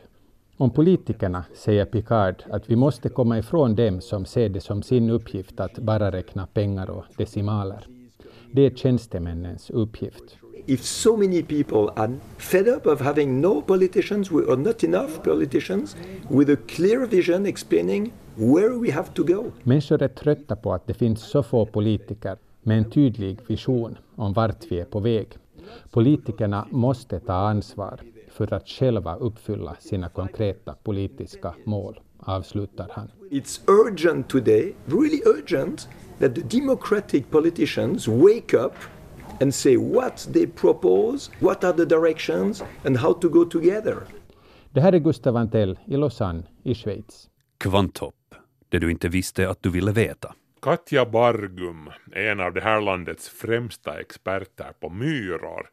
Om 0.57 0.69
politikerna 0.69 1.45
säger 1.53 1.85
Picard 1.85 2.43
att 2.49 2.69
vi 2.69 2.75
måste 2.75 3.09
komma 3.09 3.37
ifrån 3.37 3.75
dem 3.75 4.01
som 4.01 4.25
ser 4.25 4.49
det 4.49 4.61
som 4.61 4.83
sin 4.83 5.09
uppgift 5.09 5.59
att 5.59 5.79
bara 5.79 6.11
räkna 6.11 6.47
pengar 6.47 6.89
och 6.89 7.03
decimaler. 7.17 7.87
Det 8.51 8.61
är 8.61 8.69
tjänstemännens 8.69 9.69
uppgift. 9.69 10.37
If 10.65 10.83
so 10.83 11.17
many 11.17 11.43
people 11.43 12.01
are 12.01 12.13
fed 12.37 12.67
up 12.67 12.85
of 12.85 13.01
having 13.01 13.41
no 13.41 13.61
politicians 13.61 14.31
or 14.31 14.57
not 14.57 14.83
enough 14.83 15.23
politicians 15.23 15.95
with 16.29 16.51
a 16.51 16.55
clear 16.67 17.07
vision 17.07 17.45
explaining 17.45 18.13
where 18.35 18.69
we 18.69 18.91
have 18.91 19.07
to 19.13 19.23
go. 19.23 19.51
Människor 19.63 20.01
är 20.01 20.07
trötta 20.07 20.55
på 20.55 20.73
att 20.73 20.87
det 20.87 20.93
finns 20.93 21.21
så 21.21 21.43
få 21.43 21.65
politiker 21.65 22.37
med 22.61 22.77
en 22.77 22.91
tydlig 22.91 23.39
vision 23.47 23.97
om 24.15 24.33
vart 24.33 24.71
vi 24.71 24.79
är 24.79 24.85
på 24.85 24.99
väg. 24.99 25.27
Politikerna 25.91 26.67
måste 26.71 27.19
ta 27.19 27.33
ansvar 27.33 27.99
för 28.31 28.53
att 28.53 28.67
själva 28.67 29.15
uppfylla 29.15 29.75
sina 29.79 30.09
konkreta 30.09 30.75
politiska 30.83 31.53
mål, 31.65 31.99
avslutar 32.17 32.89
han. 32.91 33.11
It's 33.31 33.61
urgent 33.67 34.29
today, 34.29 34.75
really 34.85 35.21
urgent, 35.25 35.89
that 36.19 36.35
the 36.35 36.41
democratic 36.41 37.23
politicians 37.31 38.07
wake 38.07 38.57
up 38.57 38.73
and 39.41 39.55
say 39.55 39.77
what 39.77 40.29
they 40.33 40.47
propose, 40.47 41.31
what 41.39 41.63
are 41.63 41.73
the 41.73 41.85
directions 41.85 42.63
and 42.85 42.97
how 42.97 43.13
to 43.13 43.29
go 43.29 43.45
together. 43.45 43.95
Det 44.71 44.81
här 44.81 44.93
är 44.93 44.99
Gustav 44.99 45.35
Antell 45.37 45.79
i 45.85 45.97
Lausanne 45.97 46.43
i 46.63 46.75
Schweiz. 46.75 47.29
Kvanthopp, 47.57 48.35
det 48.69 48.79
du 48.79 48.91
inte 48.91 49.09
visste 49.09 49.49
att 49.49 49.63
du 49.63 49.69
ville 49.69 49.91
veta. 49.91 50.35
Katja 50.63 51.05
Bargum 51.05 51.89
är 52.11 52.31
en 52.31 52.39
av 52.39 52.53
det 52.53 52.61
här 52.61 52.81
landets 52.81 53.29
främsta 53.29 53.99
experter 53.99 54.71
på 54.79 54.89
myror. 54.89 55.69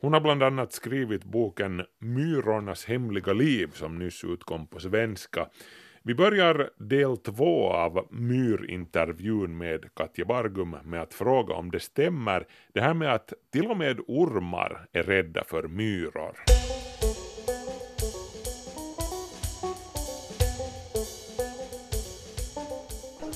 Hon 0.00 0.12
har 0.12 0.20
bland 0.20 0.42
annat 0.42 0.72
skrivit 0.72 1.24
boken 1.24 1.82
Myrornas 1.98 2.84
hemliga 2.84 3.32
liv 3.32 3.70
som 3.74 3.98
nyss 3.98 4.24
utkom 4.24 4.66
på 4.66 4.80
svenska. 4.80 5.46
Vi 6.02 6.14
börjar 6.14 6.70
del 6.76 7.16
två 7.16 7.72
av 7.72 8.06
myrintervjun 8.10 9.58
med 9.58 9.94
Katja 9.94 10.24
Bargum 10.24 10.76
med 10.84 11.02
att 11.02 11.14
fråga 11.14 11.54
om 11.54 11.70
det 11.70 11.80
stämmer 11.80 12.46
det 12.72 12.80
här 12.80 12.94
med 12.94 13.14
att 13.14 13.32
till 13.52 13.66
och 13.66 13.76
med 13.76 14.00
ormar 14.06 14.86
är 14.92 15.02
rädda 15.02 15.44
för 15.44 15.68
myror. 15.68 16.59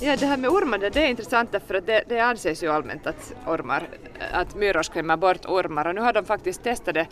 Ja, 0.04 0.16
det 0.16 0.26
här 0.26 0.36
med 0.36 0.50
ormar 0.50 0.78
det 0.78 0.96
är 0.96 1.06
intressant 1.06 1.52
därför 1.52 1.74
att 1.74 1.86
det, 1.86 2.04
det 2.08 2.20
anses 2.20 2.62
ju 2.62 2.68
allmänt 2.68 3.06
att, 3.06 3.34
ormar, 3.46 3.88
att 4.32 4.54
myror 4.54 4.82
skrämmer 4.82 5.16
bort 5.16 5.46
ormar 5.46 5.86
och 5.86 5.94
nu 5.94 6.00
har 6.00 6.12
de 6.12 6.24
faktiskt 6.24 6.62
testat 6.62 6.94
det 6.94 7.06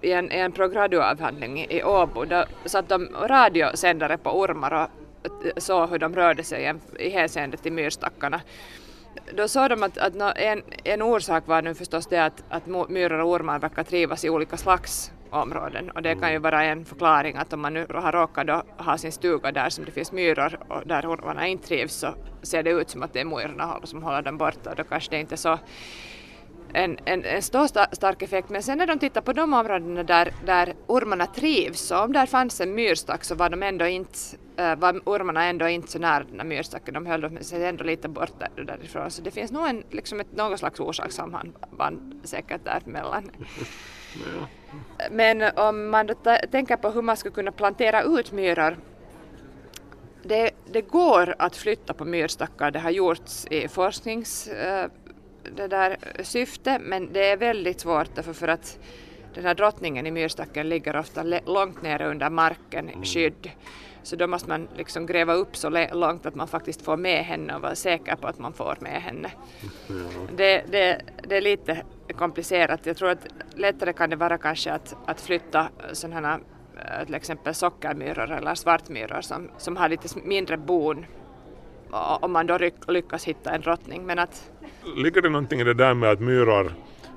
i 0.00 0.12
en, 0.12 0.32
i 0.32 0.36
en 0.38 0.52
prograduavhandling 0.52 1.66
i 1.70 1.82
Åbo. 1.82 2.24
Då 2.24 2.44
satt 2.64 2.88
de 2.88 3.08
radiosändare 3.22 4.18
på 4.18 4.40
ormar 4.40 4.72
och 4.72 5.30
såg 5.62 5.90
hur 5.90 5.98
de 5.98 6.14
rörde 6.14 6.44
sig 6.44 6.74
i 6.98 7.08
hänseende 7.08 7.56
till 7.56 7.72
myrstackarna. 7.72 8.40
Då 9.36 9.48
såg 9.48 9.70
de 9.70 9.82
att, 9.82 9.98
att 9.98 10.36
en, 10.36 10.62
en 10.84 11.02
orsak 11.02 11.46
var 11.46 11.62
nu 11.62 11.74
förstås 11.74 12.06
det 12.06 12.24
att, 12.24 12.44
att 12.48 12.66
myror 12.66 13.18
och 13.18 13.30
ormar 13.30 13.58
verkar 13.58 13.84
trivas 13.84 14.24
i 14.24 14.30
olika 14.30 14.56
slags 14.56 15.12
områden 15.32 15.90
och 15.90 16.02
det 16.02 16.14
kan 16.14 16.32
ju 16.32 16.38
vara 16.38 16.64
en 16.64 16.84
förklaring 16.84 17.36
att 17.36 17.52
om 17.52 17.60
man 17.60 17.74
nu 17.74 17.86
har 17.94 18.12
råkat 18.12 18.66
ha 18.78 18.98
sin 18.98 19.12
stuga 19.12 19.52
där 19.52 19.70
som 19.70 19.84
det 19.84 19.92
finns 19.92 20.12
myror 20.12 20.58
och 20.68 20.82
där 20.86 21.06
ormarna 21.06 21.46
inte 21.46 21.68
trivs 21.68 21.94
så 21.94 22.14
ser 22.42 22.62
det 22.62 22.70
ut 22.70 22.90
som 22.90 23.02
att 23.02 23.12
det 23.12 23.20
är 23.20 23.24
myrorna 23.24 23.80
som 23.84 24.02
håller 24.02 24.22
dem 24.22 24.38
borta 24.38 24.70
och 24.70 24.76
då 24.76 24.84
kanske 24.84 25.10
det 25.10 25.20
inte 25.20 25.34
är 25.34 25.36
så 25.36 25.58
en, 26.72 26.98
en, 27.04 27.24
en 27.24 27.42
stor 27.42 27.66
stark 27.94 28.22
effekt. 28.22 28.48
Men 28.48 28.62
sen 28.62 28.78
när 28.78 28.86
de 28.86 28.98
tittar 28.98 29.20
på 29.20 29.32
de 29.32 29.54
områdena 29.54 30.02
där, 30.02 30.32
där 30.46 30.74
ormarna 30.86 31.26
trivs, 31.26 31.80
så 31.80 32.04
om 32.04 32.12
där 32.12 32.26
fanns 32.26 32.60
en 32.60 32.74
myrstack 32.74 33.24
så 33.24 33.34
var, 33.34 33.50
de 33.50 33.62
ändå 33.62 33.86
inte, 33.86 34.18
äh, 34.56 34.76
var 34.76 35.00
ormarna 35.04 35.44
ändå 35.44 35.68
inte 35.68 35.92
så 35.92 35.98
nära 35.98 36.24
den 36.24 36.40
här 36.40 36.46
myrstacken, 36.46 36.94
de 36.94 37.06
höll 37.06 37.44
sig 37.44 37.66
ändå 37.66 37.84
lite 37.84 38.08
bort 38.08 38.32
där, 38.38 38.64
därifrån. 38.64 39.10
Så 39.10 39.22
det 39.22 39.30
finns 39.30 39.52
nog 39.52 39.68
en, 39.68 39.82
liksom 39.90 40.20
ett, 40.20 40.32
något 40.32 40.58
slags 40.58 40.80
orsakssamband 40.80 42.20
säkert 42.24 42.64
däremellan. 42.64 43.30
Men 45.10 45.42
om 45.56 45.90
man 45.90 46.06
då 46.06 46.14
tänker 46.50 46.76
på 46.76 46.90
hur 46.90 47.02
man 47.02 47.16
skulle 47.16 47.34
kunna 47.34 47.52
plantera 47.52 48.02
ut 48.02 48.32
myror 48.32 48.76
det, 50.22 50.50
det, 50.72 50.80
går 50.80 51.34
att 51.38 51.56
flytta 51.56 51.94
på 51.94 52.04
myrstackar, 52.04 52.70
det 52.70 52.78
har 52.78 52.90
gjorts 52.90 53.46
i 53.50 53.68
forsknings 53.68 54.50
det 55.56 55.68
där 55.68 55.96
syfte 56.22 56.78
men 56.78 57.12
det 57.12 57.30
är 57.30 57.36
väldigt 57.36 57.80
svårt 57.80 58.14
därför 58.14 58.32
för 58.32 58.48
att 58.48 58.78
den 59.34 59.44
här 59.44 59.54
drottningen 59.54 60.06
i 60.06 60.10
myrstacken 60.10 60.68
ligger 60.68 60.96
ofta 60.96 61.22
långt 61.46 61.82
nere 61.82 62.10
under 62.10 62.30
marken 62.30 62.90
i 62.90 63.06
skydd. 63.06 63.50
Så 64.02 64.16
då 64.16 64.26
måste 64.26 64.48
man 64.48 64.68
liksom 64.76 65.06
gräva 65.06 65.34
upp 65.34 65.56
så 65.56 65.86
långt 65.92 66.26
att 66.26 66.34
man 66.34 66.48
faktiskt 66.48 66.82
får 66.82 66.96
med 66.96 67.24
henne 67.24 67.54
och 67.54 67.62
vara 67.62 67.74
säker 67.74 68.16
på 68.16 68.26
att 68.26 68.38
man 68.38 68.52
får 68.52 68.76
med 68.80 69.02
henne. 69.02 69.30
Det, 70.36 70.64
det, 70.70 71.00
det 71.28 71.36
är 71.36 71.40
lite 71.40 71.82
komplicerat. 72.12 72.86
Jag 72.86 72.96
tror 72.96 73.10
att 73.10 73.26
lättare 73.54 73.92
kan 73.92 74.10
det 74.10 74.16
vara 74.16 74.38
kanske 74.38 74.72
att, 74.72 74.96
att 75.06 75.20
flytta 75.20 75.68
sådana 75.92 76.28
här 76.28 76.40
till 77.04 77.14
exempel 77.14 77.54
sockermyror 77.54 78.30
eller 78.32 78.54
svartmyror 78.54 79.20
som, 79.20 79.48
som 79.58 79.76
har 79.76 79.88
lite 79.88 80.18
mindre 80.24 80.56
bon 80.56 81.06
om 82.20 82.32
man 82.32 82.46
då 82.46 82.58
lyckas 82.88 83.24
hitta 83.24 83.50
en 83.50 83.60
drottning. 83.60 84.06
Men 84.06 84.18
att... 84.18 84.50
Ligger 84.96 85.22
det 85.22 85.28
någonting 85.28 85.60
i 85.60 85.64
det 85.64 85.74
där 85.74 85.94
med 85.94 86.10
att 86.10 86.20
myror 86.20 86.72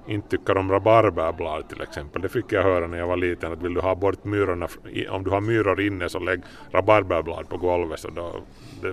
inte 0.08 0.30
tycker 0.30 0.58
om 0.58 0.72
rabarberblad 0.72 1.70
till 1.70 1.82
exempel. 1.82 2.22
Det 2.22 2.30
fick 2.30 2.52
jag 2.52 2.64
höra 2.64 2.88
när 2.88 2.98
jag 2.98 3.08
var 3.08 3.18
liten 3.18 3.52
att 3.52 3.62
vill 3.62 3.74
du 3.74 3.82
ha 3.82 3.96
bort 3.96 4.24
myrorna, 4.24 4.68
om 5.10 5.24
du 5.24 5.30
har 5.30 5.42
myror 5.42 5.82
inne 5.82 6.10
så 6.10 6.20
lägg 6.20 6.42
rabarberblad 6.72 7.50
på 7.50 7.58
golvet 7.58 8.00
så 8.00 8.10
då, 8.10 8.44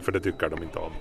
för 0.01 0.12
det 0.12 0.21
tycker 0.21 0.49
de 0.49 0.62
inte 0.62 0.79
om. 0.79 0.93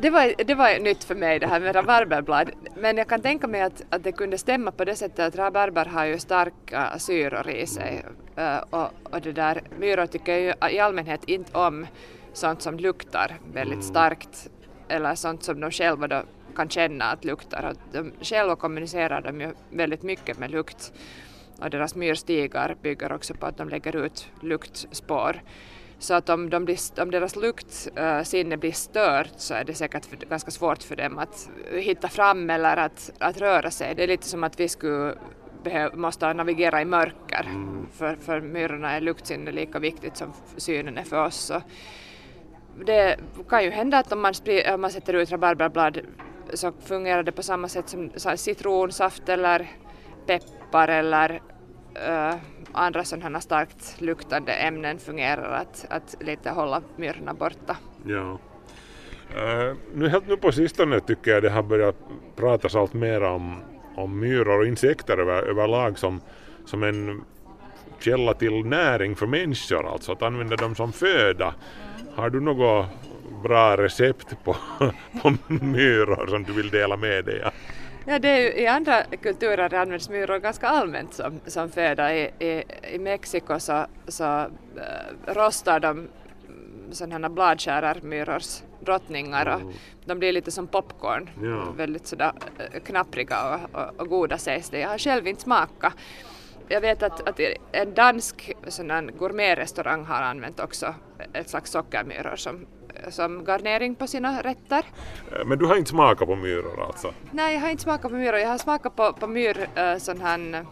Det 0.00 0.10
var, 0.10 0.44
det 0.44 0.54
var 0.54 0.78
nytt 0.78 1.04
för 1.04 1.14
mig 1.14 1.38
det 1.38 1.46
här 1.46 1.60
med 1.60 1.74
rabarberblad. 1.74 2.50
Men 2.76 2.96
jag 2.96 3.08
kan 3.08 3.20
tänka 3.22 3.46
mig 3.46 3.60
att, 3.60 3.84
att 3.90 4.04
det 4.04 4.12
kunde 4.12 4.38
stämma 4.38 4.70
på 4.70 4.84
det 4.84 4.96
sättet 4.96 5.18
att 5.18 5.36
rabarber 5.36 5.84
har 5.84 6.04
ju 6.04 6.18
starka 6.18 6.98
syror 6.98 7.50
i 7.50 7.66
sig. 7.66 8.04
Eh, 8.36 8.56
och, 8.56 8.90
och 9.02 9.20
det 9.20 9.32
där, 9.32 9.62
myror 9.78 10.06
tycker 10.06 10.36
ju 10.36 10.52
i 10.70 10.78
allmänhet 10.78 11.24
inte 11.24 11.58
om 11.58 11.86
sånt 12.32 12.62
som 12.62 12.78
luktar 12.78 13.38
väldigt 13.54 13.84
starkt 13.84 14.48
eller 14.88 15.14
sånt 15.14 15.42
som 15.42 15.60
de 15.60 15.70
själva 15.70 16.08
då 16.08 16.22
kan 16.56 16.68
känna 16.68 17.04
att 17.04 17.24
luktar. 17.24 17.70
Och 17.70 17.76
de, 17.92 18.12
själva 18.20 18.56
kommunicerar 18.56 19.20
de 19.20 19.40
ju 19.40 19.54
väldigt 19.70 20.02
mycket 20.02 20.38
med 20.38 20.50
lukt. 20.50 20.92
Och 21.58 21.70
deras 21.70 21.94
myrstigar 21.94 22.76
bygger 22.82 23.12
också 23.12 23.34
på 23.34 23.46
att 23.46 23.56
de 23.56 23.68
lägger 23.68 23.96
ut 23.96 24.28
luktspår. 24.40 25.42
Så 26.02 26.14
att 26.14 26.28
om, 26.28 26.50
de 26.50 26.64
blir, 26.64 26.78
om 27.02 27.10
deras 27.10 27.36
luktsinne 27.36 28.56
blir 28.56 28.72
stört 28.72 29.32
så 29.36 29.54
är 29.54 29.64
det 29.64 29.74
säkert 29.74 30.04
för, 30.06 30.16
ganska 30.16 30.50
svårt 30.50 30.82
för 30.82 30.96
dem 30.96 31.18
att 31.18 31.50
hitta 31.72 32.08
fram 32.08 32.50
eller 32.50 32.76
att, 32.76 33.12
att 33.18 33.40
röra 33.40 33.70
sig. 33.70 33.94
Det 33.94 34.02
är 34.02 34.08
lite 34.08 34.26
som 34.26 34.44
att 34.44 34.60
vi 34.60 34.68
skulle 34.68 35.14
behöv, 35.62 35.96
måste 35.96 36.32
navigera 36.32 36.80
i 36.82 36.84
mörker. 36.84 37.46
För, 37.92 38.16
för 38.16 38.40
myrorna 38.40 38.92
är 38.92 39.00
luktsinne 39.00 39.52
lika 39.52 39.78
viktigt 39.78 40.16
som 40.16 40.32
synen 40.56 40.98
är 40.98 41.04
för 41.04 41.26
oss. 41.26 41.36
Så 41.36 41.62
det 42.84 43.16
kan 43.48 43.64
ju 43.64 43.70
hända 43.70 43.98
att 43.98 44.12
om 44.12 44.20
man, 44.20 44.34
spri, 44.34 44.70
om 44.70 44.80
man 44.80 44.90
sätter 44.90 45.14
ut 45.14 45.30
rabarberblad 45.30 46.00
så 46.54 46.72
fungerar 46.72 47.22
det 47.22 47.32
på 47.32 47.42
samma 47.42 47.68
sätt 47.68 47.88
som 47.88 48.36
citronsaft 48.36 49.28
eller 49.28 49.70
peppar 50.26 50.88
eller 50.88 51.42
äh, 51.94 52.34
andra 52.72 53.04
sådana 53.04 53.40
starkt 53.40 54.00
luktande 54.00 54.52
ämnen 54.52 54.98
fungerar 54.98 55.52
att, 55.52 55.86
att 55.90 56.16
lite 56.20 56.50
hålla 56.50 56.82
myrorna 56.96 57.34
borta. 57.34 57.76
Ja. 58.06 58.38
Eh, 59.36 59.76
nu 59.94 60.08
helt 60.08 60.28
nu 60.28 60.36
på 60.36 60.52
sistone 60.52 61.00
tycker 61.00 61.30
jag 61.30 61.42
det 61.42 61.50
har 61.50 61.62
börjat 61.62 61.96
pratas 62.36 62.74
allt 62.74 62.94
mer 62.94 63.22
om, 63.22 63.62
om 63.96 64.20
myror 64.20 64.58
och 64.58 64.66
insekter 64.66 65.18
över, 65.18 65.42
överlag 65.42 65.98
som, 65.98 66.20
som 66.64 66.82
en 66.82 67.24
källa 68.00 68.34
till 68.34 68.64
näring 68.64 69.16
för 69.16 69.26
människor, 69.26 69.92
alltså 69.92 70.12
att 70.12 70.22
använda 70.22 70.56
dem 70.56 70.74
som 70.74 70.92
föda. 70.92 71.54
Har 72.14 72.30
du 72.30 72.40
något 72.40 72.86
bra 73.42 73.76
recept 73.76 74.44
på, 74.44 74.56
på 75.22 75.34
myror 75.48 76.26
som 76.26 76.42
du 76.42 76.52
vill 76.52 76.70
dela 76.70 76.96
med 76.96 77.24
dig 77.24 77.42
av? 77.42 77.52
Ja, 78.06 78.18
det 78.18 78.28
är 78.28 78.38
ju, 78.38 78.62
I 78.62 78.66
andra 78.66 79.02
kulturer 79.22 79.74
används 79.74 80.08
myror 80.08 80.38
ganska 80.38 80.68
allmänt 80.68 81.14
som, 81.14 81.40
som 81.46 81.70
föda. 81.70 82.14
I, 82.14 82.30
i, 82.38 82.62
i 82.92 82.98
Mexiko 82.98 83.58
så, 83.60 83.86
så 84.08 84.24
äh, 84.24 84.46
rostar 85.26 85.80
de 85.80 86.08
sådana 86.90 87.28
bladskärarmyrors 87.28 88.62
drottningar 88.80 89.54
och 89.54 89.72
de 90.04 90.18
blir 90.18 90.32
lite 90.32 90.50
som 90.50 90.66
popcorn. 90.66 91.30
Ja. 91.42 91.72
Väldigt 91.76 92.06
sådär 92.06 92.32
äh, 92.72 92.80
knappriga 92.80 93.54
och, 93.54 93.80
och, 93.80 94.00
och 94.00 94.08
goda 94.08 94.38
sägs 94.38 94.70
det. 94.70 94.78
Jag 94.78 94.88
har 94.88 94.98
själv 94.98 95.26
inte 95.26 95.42
smakat. 95.42 95.92
Jag 96.68 96.80
vet 96.80 97.02
att, 97.02 97.28
att 97.28 97.40
en 97.72 97.94
dansk 97.94 98.52
gourmetrestaurang 99.18 100.04
har 100.04 100.22
använt 100.22 100.60
också 100.60 100.94
ett 101.32 101.50
slags 101.50 101.70
sockermyror 101.70 102.36
som, 102.36 102.66
som 103.10 103.44
garnering 103.44 103.94
på 103.94 104.06
sina 104.06 104.42
rätter. 104.42 104.78
Eh, 105.32 105.44
Men 105.46 105.58
du 105.58 105.66
har 105.66 105.76
inte 105.76 105.90
smakat 105.90 106.28
på 106.28 106.36
myror 106.36 106.82
alltså? 106.86 107.14
Nej, 107.30 107.54
jag 107.54 107.60
har 107.60 107.68
inte 107.68 107.82
smakat 107.82 108.10
på 108.10 108.16
myror. 108.16 108.38
Jag 108.38 108.48
har 108.48 108.58
smakat 108.58 108.96
på, 108.96 109.12
på 109.12 109.26
myr, 109.26 109.66
äh, 109.74 109.96
sån 109.96 110.20
här 110.20 110.64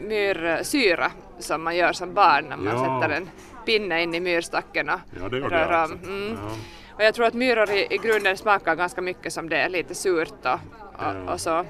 myrsyra 0.00 1.10
som 1.38 1.62
man 1.64 1.76
gör 1.76 1.92
som 1.92 2.14
barn 2.14 2.44
när 2.48 2.56
man 2.56 2.66
Ja. 2.66 3.00
sätter 3.00 3.16
en 3.16 3.28
pinne 3.66 4.02
in 4.02 4.14
i 4.14 4.20
myrstacken 4.20 4.88
och 4.88 5.00
Ja, 5.22 5.28
det 5.28 5.38
rör 5.40 5.84
om. 5.84 5.92
också. 5.92 6.08
Mm. 6.08 6.28
Ja. 6.42 6.50
Och 6.94 7.02
jag 7.04 7.14
tror 7.14 7.26
att 7.26 7.34
myror 7.34 7.70
i, 7.70 7.86
i 7.94 7.96
grunden 7.98 8.36
smakar 8.36 8.74
ganska 8.74 9.00
mycket 9.00 9.32
som 9.32 9.48
det 9.48 9.56
är 9.56 9.68
lite 9.68 9.94
surt 9.94 10.32
och, 10.44 10.58
och, 11.06 11.32
och 11.32 11.40
så. 11.40 11.64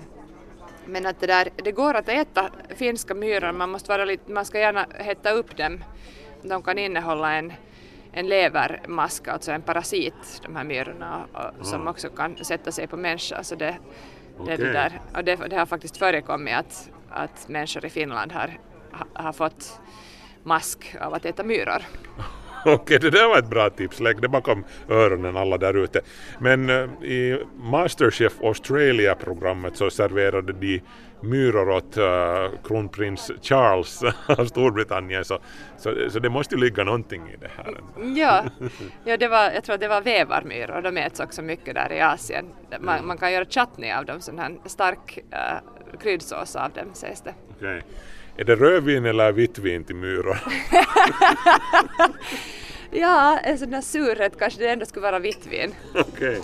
Men 0.87 1.07
att 1.07 1.21
det 1.21 1.27
där, 1.27 1.49
det 1.65 1.73
går 1.73 1.95
att 1.95 2.09
äta 2.09 2.51
finska 2.77 3.15
myror, 3.15 3.53
man, 3.53 3.71
måste 3.71 3.89
vara 3.93 4.05
lite, 4.05 4.33
man 4.33 4.45
ska 4.45 4.59
gärna 4.59 4.87
hetta 4.95 5.31
upp 5.31 5.57
dem. 5.57 5.85
De 6.43 6.63
kan 6.63 6.79
innehålla 6.79 7.33
en, 7.33 7.53
en 8.13 8.27
levermask, 8.29 9.29
alltså 9.29 9.53
en 9.53 9.63
parasit, 9.63 10.41
de 10.43 10.57
här 10.57 10.65
myrorna, 10.65 11.27
och, 11.33 11.67
som 11.67 11.89
också 11.89 12.09
kan 12.09 12.45
sätta 12.45 12.73
sig 12.73 12.87
på 12.87 12.97
människa. 12.97 13.43
Så 13.45 13.55
det, 13.55 13.77
det, 14.47 14.53
är 14.53 14.59
det, 14.59 14.73
där. 14.73 15.01
Och 15.17 15.25
det, 15.25 15.37
det 15.37 15.57
har 15.57 15.67
faktiskt 15.67 15.97
förekommit 15.97 16.55
att, 16.55 16.91
att 17.11 17.49
människor 17.49 17.85
i 17.85 17.91
Finland 17.91 18.33
har, 18.33 18.59
ha- 18.93 19.23
har 19.23 19.33
fått 19.33 19.81
mask 20.43 20.97
av 21.01 21.15
att 21.15 21.25
äta 21.25 21.43
myror. 21.45 21.83
Okej, 22.75 22.99
det 22.99 23.11
där 23.11 23.29
var 23.29 23.39
ett 23.39 23.51
bra 23.51 23.71
tips. 23.71 24.01
Lägg 24.01 24.23
det 24.23 24.29
bakom 24.29 24.65
öronen 24.89 25.37
alla 25.37 25.59
där 25.59 25.77
ute. 25.77 26.01
Men 26.39 26.71
eh, 26.71 26.85
i 27.03 27.45
Masterchef 27.57 28.33
Australia-programmet 28.43 29.77
så 29.77 29.91
serverade 29.91 30.53
de 30.53 30.83
myror 31.21 31.71
åt 31.71 31.97
eh, 31.97 32.61
kronprins 32.65 33.31
Charles 33.43 34.03
av 34.27 34.45
Storbritannien 34.45 35.25
så, 35.25 35.39
så, 35.79 36.11
så 36.11 36.19
det 36.19 36.31
måste 36.31 36.55
ju 36.55 36.61
ligga 36.61 36.85
någonting 36.85 37.31
i 37.31 37.37
det 37.37 37.51
här. 37.57 37.81
Ja, 38.17 38.45
ja 39.05 39.17
det 39.17 39.29
var, 39.29 39.51
jag 39.51 39.65
tror 39.65 39.75
att 39.75 39.81
det 39.81 39.89
var 39.89 40.01
vävarmyror, 40.01 40.83
de 40.83 40.97
äts 40.97 41.21
också 41.21 41.43
mycket 41.43 41.75
där 41.75 41.93
i 41.93 42.01
Asien. 42.01 42.45
Man, 42.81 43.07
man 43.07 43.19
kan 43.19 43.33
göra 43.33 43.45
chutney 43.45 43.93
av 43.93 44.05
dem, 44.05 44.21
sån 44.21 44.39
här 44.39 44.59
stark 44.67 45.19
uh, 45.33 45.99
kryddsås 45.99 46.57
av 46.57 46.71
dem 46.73 46.87
sägs 46.95 47.23
det. 47.23 47.35
Okej. 47.57 47.83
Är 48.37 48.45
det 48.45 48.57
rödvin 48.57 49.05
eller 49.05 49.33
vitt 49.33 49.59
vin 49.59 49.85
till 49.85 49.97
myror? 49.97 50.39
Ja, 52.93 53.39
en 53.39 53.59
sån 53.59 53.71
där 53.71 53.81
surhet 53.81 54.39
kanske 54.39 54.61
det 54.61 54.69
ändå 54.71 54.87
skulle 54.87 55.03
vara 55.03 55.19
vitt 55.19 55.47
vin. 55.47 55.75
Okej. 55.95 56.41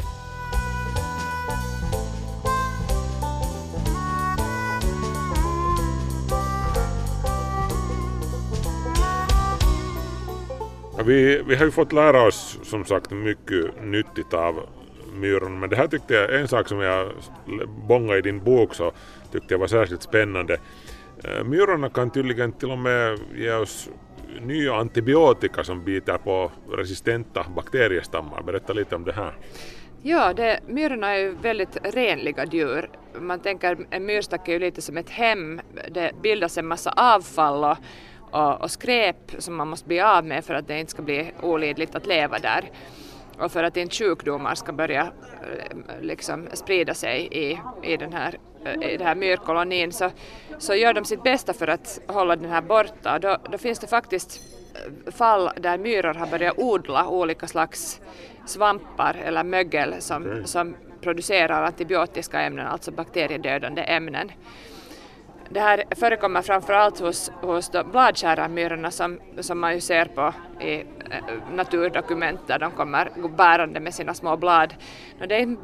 Ja, 10.97 11.03
Vi, 11.05 11.43
vi 11.47 11.57
har 11.57 11.65
ju 11.65 11.71
fått 11.71 11.93
lära 11.93 12.23
oss 12.23 12.59
som 12.63 12.85
sagt 12.85 13.11
mycket 13.11 13.83
nyttigt 13.85 14.35
av 14.35 14.67
myrorna 15.15 15.57
men 15.57 15.71
det 15.71 15.77
här 15.77 15.87
tyckte 15.87 16.15
jag, 16.15 16.41
en 16.41 16.49
sak 16.49 16.69
som 16.69 16.81
jag 16.81 17.11
bångade 17.89 18.19
i 18.19 18.23
din 18.23 18.45
bok 18.45 18.75
så 18.75 18.93
tyckte 19.33 19.55
jag 19.55 19.59
var 19.59 19.67
särskilt 19.67 20.03
spännande. 20.03 20.59
Myrorna 21.45 21.91
kan 21.91 22.11
tydligen 22.11 22.53
till 22.53 22.71
och 22.71 22.79
med 22.79 23.19
ge 23.35 23.53
oss 23.53 23.89
nya 24.41 24.75
antibiotika 24.75 25.65
som 25.65 25.85
biter 25.85 26.19
på 26.19 26.53
resistenta 26.71 27.47
bakteriestammar. 27.57 28.43
Berätta 28.43 28.73
lite 28.73 28.97
om 28.97 29.05
det 29.05 29.13
här. 29.13 29.35
Ja, 30.03 30.33
det, 30.33 30.61
myrorna 30.67 31.11
är 31.11 31.19
ju 31.19 31.35
väldigt 31.43 31.79
renliga 31.83 32.45
djur. 32.45 32.91
Man 33.21 33.41
tänker 33.41 33.79
en 33.91 34.07
myrstack 34.07 34.49
är 34.49 34.53
ju 34.53 34.59
lite 34.59 34.83
som 34.83 34.97
ett 34.97 35.11
hem. 35.11 35.61
Det 35.91 36.13
bildas 36.23 36.59
en 36.59 36.67
massa 36.67 36.91
avfall 36.97 37.65
och, 37.65 37.77
och, 38.31 38.61
och 38.63 38.71
skräp 38.71 39.33
som 39.39 39.57
man 39.57 39.69
måste 39.69 39.89
bli 39.89 40.01
av 40.01 40.25
med 40.25 40.45
för 40.45 40.55
att 40.55 40.69
det 40.69 40.81
inte 40.81 40.91
ska 40.91 41.03
bli 41.03 41.33
olidligt 41.43 41.95
att 41.95 42.07
leva 42.07 42.39
där. 42.39 42.71
Och 43.39 43.53
för 43.53 43.65
att 43.65 43.77
inte 43.77 43.97
sjukdomar 43.97 44.55
ska 44.55 44.73
börja 44.73 45.03
eh, 45.03 46.01
liksom 46.01 46.49
sprida 46.53 46.95
sig 46.95 47.29
i, 47.31 47.59
i, 47.83 47.97
den 47.97 48.13
här, 48.13 48.39
eh, 48.65 48.93
i 48.93 48.97
den 48.97 49.07
här 49.07 49.15
myrkolonin 49.15 49.93
så, 49.93 50.11
så 50.59 50.75
gör 50.75 50.95
de 50.95 51.05
sitt 51.05 51.23
bästa 51.23 51.53
för 51.53 51.69
att 51.69 52.01
hålla 52.07 52.37
den 52.37 52.51
här 52.51 52.63
borta. 52.63 53.19
Då, 53.19 53.37
då 53.51 53.59
finns 53.59 53.79
det 53.79 53.87
faktiskt 53.87 54.41
eh, 54.75 55.13
fall 55.13 55.51
där 55.57 55.79
myror 55.79 56.15
har 56.15 56.27
börjat 56.27 56.59
odla 56.59 57.09
olika 57.09 57.47
slags 57.47 58.01
svampar 58.47 59.17
eller 59.25 59.45
mögel 59.45 59.95
som, 59.99 60.43
som 60.45 60.77
producerar 61.01 61.63
antibiotiska 61.63 62.41
ämnen, 62.41 62.67
alltså 62.67 62.91
bakteriedödande 62.91 63.83
ämnen. 63.83 64.31
Det 65.49 65.61
här 65.61 65.85
förekommer 65.91 66.43
framförallt 66.43 67.01
hos, 67.01 67.31
hos 67.41 67.71
bladskärarmyrorna 67.93 68.91
som, 68.91 69.21
som 69.41 69.61
man 69.61 69.75
ju 69.75 69.81
ser 69.81 70.05
på 70.05 70.35
i 70.61 70.75
eh, 70.75 70.85
naturdokument 71.53 72.41
där 72.47 72.59
de 72.59 72.71
kommer 72.71 73.11
bärande 73.37 73.81
med 73.81 73.95
sina 73.95 74.15
små 74.15 74.37
blad. 74.37 74.75
Och 75.21 75.29
det 75.29 75.43
är 75.43 75.57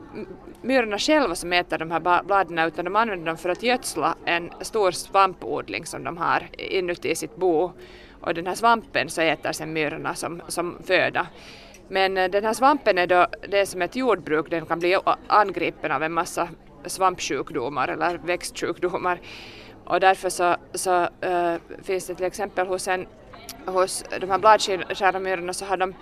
myrorna 0.63 0.99
själva 0.99 1.35
som 1.35 1.53
äter 1.53 1.79
de 1.79 1.91
här 1.91 2.23
bladen 2.25 2.59
utan 2.59 2.85
de 2.85 2.97
använder 2.97 3.27
dem 3.27 3.37
för 3.37 3.49
att 3.49 3.63
gödsla 3.63 4.15
en 4.25 4.51
stor 4.61 4.91
svampodling 4.91 5.87
som 5.87 6.05
de 6.05 6.17
har 6.17 6.43
inuti 6.59 7.15
sitt 7.15 7.37
bo. 7.37 7.73
Och 8.21 8.35
den 8.35 8.47
här 8.47 8.55
svampen 8.55 9.09
så 9.09 9.21
äter 9.21 9.53
sen 9.53 9.73
myrorna 9.73 10.15
som, 10.15 10.43
som 10.49 10.79
föda. 10.87 11.27
Men 11.89 12.17
eh, 12.17 12.31
den 12.31 12.45
här 12.45 12.53
svampen 12.53 12.99
är 12.99 13.07
då, 13.07 13.27
det 13.49 13.59
är 13.59 13.67
som 13.67 13.83
ett 13.83 13.97
jordbruk, 13.97 14.51
den 14.51 14.67
kan 14.67 14.79
bli 14.79 14.99
angripen 15.27 15.93
av 15.93 16.03
en 16.03 16.13
massa 16.13 16.49
svampsjukdomar 16.87 17.89
eller 17.89 18.19
växtsjukdomar. 18.19 19.21
Och 19.93 20.01
därför 20.01 20.31
så, 20.31 20.57
så 20.75 21.09
äh, 21.21 21.55
finns 21.83 22.07
det 22.07 22.15
till 22.15 22.25
exempel 22.25 22.67
hos, 22.67 22.89
en, 22.89 23.07
hos 23.67 24.05
de 24.21 24.31
här 24.31 24.39
bladskärarmyrorna 24.39 25.53
så 25.53 25.65
har 25.65 25.77
de 25.77 25.95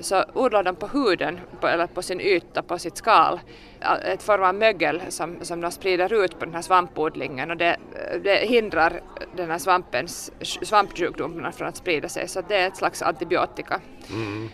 så 0.00 0.24
odlar 0.34 0.62
de 0.62 0.76
på 0.76 0.86
huden 0.86 1.40
på, 1.60 1.66
eller 1.66 1.86
på 1.86 2.02
sin 2.02 2.20
yta, 2.20 2.62
på 2.62 2.78
sitt 2.78 2.96
skal, 2.96 3.40
eh, 3.80 4.12
ett 4.12 4.22
form 4.22 4.42
av 4.42 4.54
mögel 4.54 5.02
som, 5.08 5.36
som 5.42 5.60
de 5.60 5.70
sprider 5.70 6.24
ut 6.24 6.38
på 6.38 6.44
den 6.44 6.54
här 6.54 6.62
svampodlingen 6.62 7.50
och 7.50 7.56
det, 7.56 7.76
det 8.24 8.36
hindrar 8.36 9.00
den 9.36 9.50
här 9.50 9.58
svampens, 9.58 10.32
svampsjukdomarna 10.42 11.52
från 11.52 11.68
att 11.68 11.76
sprida 11.76 12.08
sig 12.08 12.28
så 12.28 12.42
det 12.48 12.56
är 12.56 12.68
ett 12.68 12.76
slags 12.76 13.02
antibiotika. 13.02 13.80
Mm. 14.10 14.48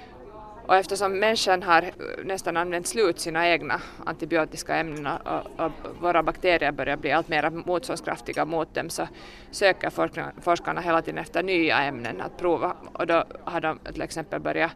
Och 0.67 0.77
eftersom 0.77 1.19
människan 1.19 1.63
har 1.63 1.91
nästan 2.25 2.57
använt 2.57 2.87
slut 2.87 3.21
sina 3.21 3.49
egna 3.49 3.81
antibiotiska 4.05 4.77
ämnen 4.77 5.07
och, 5.07 5.65
och 5.65 5.73
våra 6.01 6.23
bakterier 6.23 6.73
börjar 6.73 6.97
bli 6.97 7.13
allt 7.13 7.29
mer 7.29 7.51
motståndskraftiga 7.51 8.45
mot 8.45 8.75
dem 8.75 8.91
så 8.91 9.09
söker 9.51 9.91
forskarna, 9.91 10.33
forskarna 10.41 10.81
hela 10.81 11.03
tiden 11.03 11.19
efter 11.19 11.43
nya 11.43 11.79
ämnen 11.79 12.21
att 12.21 12.37
prova 12.39 12.77
och 12.93 13.07
då 13.07 13.25
har 13.45 13.61
de 13.61 13.79
till 13.79 14.03
exempel 14.03 14.41
börjat 14.41 14.71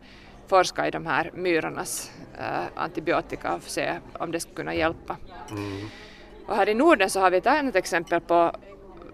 forska 0.46 0.86
i 0.86 0.90
de 0.90 1.06
här 1.06 1.30
myrornas 1.34 2.12
äh, 2.38 2.82
antibiotika 2.82 3.54
och 3.54 3.62
se 3.62 3.98
om 4.18 4.32
det 4.32 4.40
skulle 4.40 4.56
kunna 4.56 4.74
hjälpa. 4.74 5.16
Mm. 5.50 5.88
Och 6.46 6.56
här 6.56 6.68
i 6.68 6.74
Norden 6.74 7.10
så 7.10 7.20
har 7.20 7.30
vi 7.30 7.36
ett 7.36 7.46
annat 7.46 7.76
exempel 7.76 8.20
på 8.20 8.52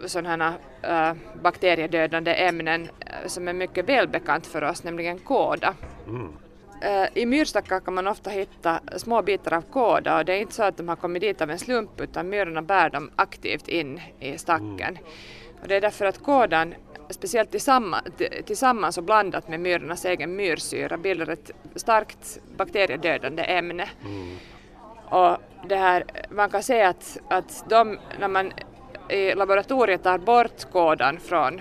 sådana 0.07 0.59
här 0.83 1.11
äh, 1.11 1.17
bakteriedödande 1.43 2.35
ämnen 2.35 2.89
som 3.27 3.49
är 3.49 3.53
mycket 3.53 3.89
välbekant 3.89 4.47
för 4.47 4.65
oss, 4.65 4.85
nämligen 4.85 5.19
kåda. 5.19 5.75
Mm. 6.07 6.33
Äh, 6.81 7.09
I 7.15 7.27
myrstackar 7.27 7.81
kan 7.81 7.95
man 7.95 8.07
ofta 8.07 8.31
hitta 8.31 8.81
små 8.97 9.23
bitar 9.23 9.53
av 9.57 9.63
kåda 9.63 10.19
och 10.19 10.25
det 10.25 10.33
är 10.33 10.41
inte 10.41 10.55
så 10.55 10.63
att 10.63 10.77
de 10.77 10.89
har 10.89 10.97
kommit 10.97 11.23
dit 11.23 11.41
av 11.41 11.51
en 11.51 11.59
slump 11.59 12.01
utan 12.01 12.29
myrorna 12.29 12.63
bär 12.63 12.91
dem 12.91 13.11
aktivt 13.17 13.69
in 13.69 14.01
i 14.21 14.39
stacken. 14.39 14.99
Och 15.63 15.69
det 15.69 15.75
är 15.77 15.81
därför 15.81 16.05
att 16.05 16.23
kådan 16.23 16.75
speciellt 17.11 17.51
tillsammans, 17.51 18.05
tillsammans 18.47 18.99
och 18.99 19.05
blandat 19.05 19.49
med 19.49 19.61
myrornas 19.61 20.05
egen 20.05 20.37
myrsyra 20.37 20.97
bildar 20.97 21.29
ett 21.29 21.51
starkt 21.75 22.39
bakteriedödande 22.57 23.43
ämne. 23.43 23.89
Mm. 24.05 24.37
Och 25.11 25.39
det 25.69 25.77
här, 25.77 26.05
man 26.31 26.51
kan 26.51 26.63
säga 26.63 26.89
att, 26.89 27.19
att 27.29 27.65
de, 27.69 27.99
när 28.19 28.29
man 28.29 28.53
i 29.09 29.35
laboratoriet 29.35 30.03
tar 30.03 30.19
bort 30.19 30.73
kådan 30.73 31.21
från 31.21 31.61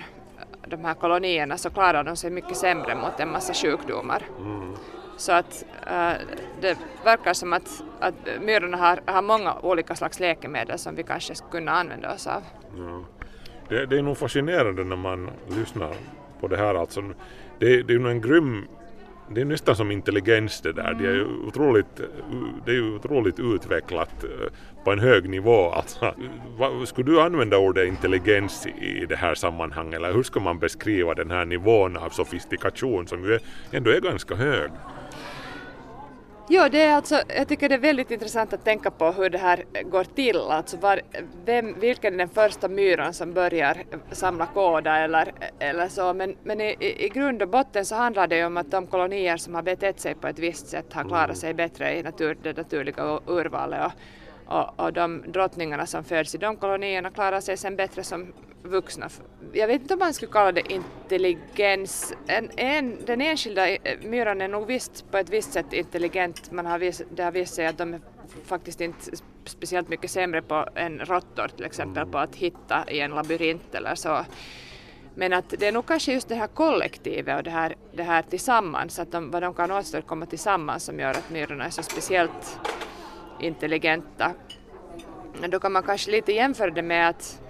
de 0.68 0.86
här 0.86 0.94
kolonierna 0.94 1.58
så 1.58 1.70
klarar 1.70 2.04
de 2.04 2.16
sig 2.16 2.30
mycket 2.30 2.58
sämre 2.58 2.96
mot 2.96 3.20
en 3.20 3.32
massa 3.32 3.54
sjukdomar. 3.54 4.24
Mm. 4.40 4.76
Så 5.18 5.32
att 5.32 5.66
äh, 5.88 6.14
det 6.62 6.78
verkar 7.04 7.34
som 7.34 7.54
att, 7.54 7.84
att 8.00 8.14
myrorna 8.42 8.78
har, 8.78 9.00
har 9.06 9.22
många 9.22 9.54
olika 9.62 9.96
slags 9.96 10.20
läkemedel 10.20 10.80
som 10.80 10.96
vi 10.96 11.04
kanske 11.04 11.36
skulle 11.36 11.52
kunna 11.52 11.72
använda 11.72 12.14
oss 12.14 12.28
av. 12.28 12.44
Ja. 12.78 13.04
Det, 13.70 13.86
det 13.86 13.98
är 13.98 14.02
nog 14.02 14.18
fascinerande 14.18 14.84
när 14.84 14.96
man 14.96 15.30
lyssnar 15.48 15.96
på 16.40 16.48
det 16.48 16.58
här 16.58 16.76
alltså. 16.76 17.02
Det, 17.60 17.84
det 17.84 17.94
är 17.94 18.00
ju 18.00 18.10
en 18.10 18.22
grym 18.22 18.68
det 19.30 19.42
är 19.42 19.46
nästan 19.46 19.76
som 19.76 19.92
intelligens 19.92 20.62
det 20.62 20.74
där. 20.74 20.94
Det 20.94 21.08
är 21.08 21.14
ju 21.14 21.26
otroligt, 21.48 22.02
det 22.66 22.72
är 22.72 22.96
otroligt 22.96 23.40
utvecklat 23.40 24.24
eh, 24.24 24.30
på 24.84 24.92
en 24.92 25.00
hög 25.00 25.30
nivå. 25.30 25.70
Alltså, 25.70 26.16
vad, 26.58 26.88
skulle 26.88 27.12
du 27.12 27.22
använda 27.22 27.58
ordet 27.58 27.88
intelligens 27.88 28.68
i 28.68 29.06
det 29.10 29.16
här 29.16 29.36
sammanhanget 29.36 29.94
eller 29.94 30.14
hur 30.14 30.24
ska 30.24 30.40
man 30.40 30.60
beskriva 30.60 31.14
den 31.14 31.32
här 31.32 31.46
nivån 31.46 31.98
av 31.98 32.10
sofistikation 32.10 33.08
som 33.08 33.24
ju 33.24 33.40
ändå 33.72 33.92
är 33.92 34.00
ganska 34.02 34.36
hög? 34.36 34.72
Jo, 36.48 36.64
det 36.72 36.82
är 36.82 36.96
alltså, 36.96 37.22
jag 37.28 37.48
tycker 37.48 37.70
det 37.70 37.76
är 37.76 37.80
väldigt 37.80 38.12
intressant 38.12 38.54
att 38.54 38.66
tänka 38.66 38.92
på 38.92 39.12
hur 39.12 39.30
det 39.30 39.38
här 39.38 39.66
går 39.84 40.04
till. 40.04 40.38
Alltså 40.38 40.78
var, 40.78 41.02
vem, 41.46 41.80
vilken 41.80 42.14
är 42.14 42.18
den 42.18 42.30
första 42.30 42.68
myran 42.68 43.14
som 43.14 43.34
börjar 43.34 43.84
samla 44.12 44.46
kåda 44.46 44.98
eller, 44.98 45.34
eller 45.60 45.88
så. 45.88 46.14
Men, 46.14 46.36
men 46.44 46.62
i, 46.62 46.76
i 47.06 47.10
grund 47.10 47.42
och 47.42 47.48
botten 47.48 47.86
så 47.86 47.96
handlar 47.96 48.28
det 48.28 48.38
ju 48.38 48.46
om 48.46 48.58
att 48.58 48.72
de 48.72 48.88
kolonier 48.88 49.38
som 49.38 49.56
har 49.56 49.62
betett 49.62 50.00
sig 50.00 50.16
på 50.16 50.28
ett 50.28 50.40
visst 50.40 50.68
sätt 50.68 50.94
har 50.94 51.04
klarat 51.04 51.38
sig 51.38 51.54
bättre 51.54 51.98
i 51.98 52.04
natur, 52.04 52.38
det 52.44 52.58
naturliga 52.58 53.20
urvalet. 53.28 53.86
Och, 53.86 53.92
och, 54.46 54.80
och 54.80 54.94
de 54.94 55.24
drottningarna 55.28 55.86
som 55.86 56.04
föds 56.04 56.36
i 56.36 56.38
de 56.38 56.58
kolonierna 56.58 57.12
klarar 57.12 57.42
sig 57.42 57.58
sen 57.58 57.76
bättre 57.76 58.04
som 58.04 58.34
vuxna. 58.64 59.10
Jag 59.54 59.68
vet 59.68 59.82
inte 59.82 59.94
om 59.94 60.00
man 60.00 60.14
skulle 60.14 60.32
kalla 60.32 60.52
det 60.52 60.72
intelligens. 60.72 62.14
En, 62.28 62.50
en, 62.58 63.06
den 63.06 63.22
enskilda 63.22 63.78
myran 64.02 64.42
är 64.42 64.48
nog 64.48 64.68
visst 64.68 65.12
på 65.12 65.18
ett 65.18 65.30
visst 65.30 65.54
sätt 65.54 65.74
intelligent. 65.74 66.52
Man 66.52 66.66
har 66.66 66.80
vis, 66.80 67.02
det 67.12 67.24
har 67.24 67.32
visat 67.32 67.56
sig 67.56 67.66
att 67.66 67.78
de 67.78 67.94
är 67.94 68.02
faktiskt 68.46 68.82
inte 68.82 69.12
speciellt 69.46 69.90
mycket 69.90 70.12
sämre 70.12 70.42
på 70.42 70.68
än 70.76 71.00
råttor 71.00 71.48
till 71.48 71.66
exempel 71.66 72.06
på 72.06 72.18
att 72.18 72.36
hitta 72.36 72.86
i 72.88 73.00
en 73.00 73.12
labyrint 73.12 73.76
eller 73.76 73.96
så. 73.96 74.26
Men 75.16 75.34
att 75.34 75.50
det 75.50 75.68
är 75.68 75.72
nog 75.72 75.86
kanske 75.86 76.14
just 76.14 76.30
det 76.30 76.36
här 76.36 76.48
kollektivet 76.48 77.38
och 77.38 77.44
det 77.44 77.50
här, 77.50 77.76
det 77.94 78.04
här 78.04 78.22
tillsammans, 78.22 79.00
att 79.00 79.12
de, 79.12 79.32
vad 79.32 79.42
de 79.42 79.54
kan 79.54 79.72
åstadkomma 79.72 80.26
tillsammans 80.26 80.84
som 80.84 81.00
gör 81.00 81.10
att 81.10 81.30
myrorna 81.30 81.66
är 81.66 81.70
så 81.70 81.84
speciellt 81.84 82.60
intelligenta. 83.40 84.32
Då 85.50 85.60
kan 85.60 85.72
man 85.72 85.84
kanske 85.84 86.12
lite 86.12 86.32
jämföra 86.34 86.70
det 86.72 86.82
med 86.82 87.10
att 87.10 87.42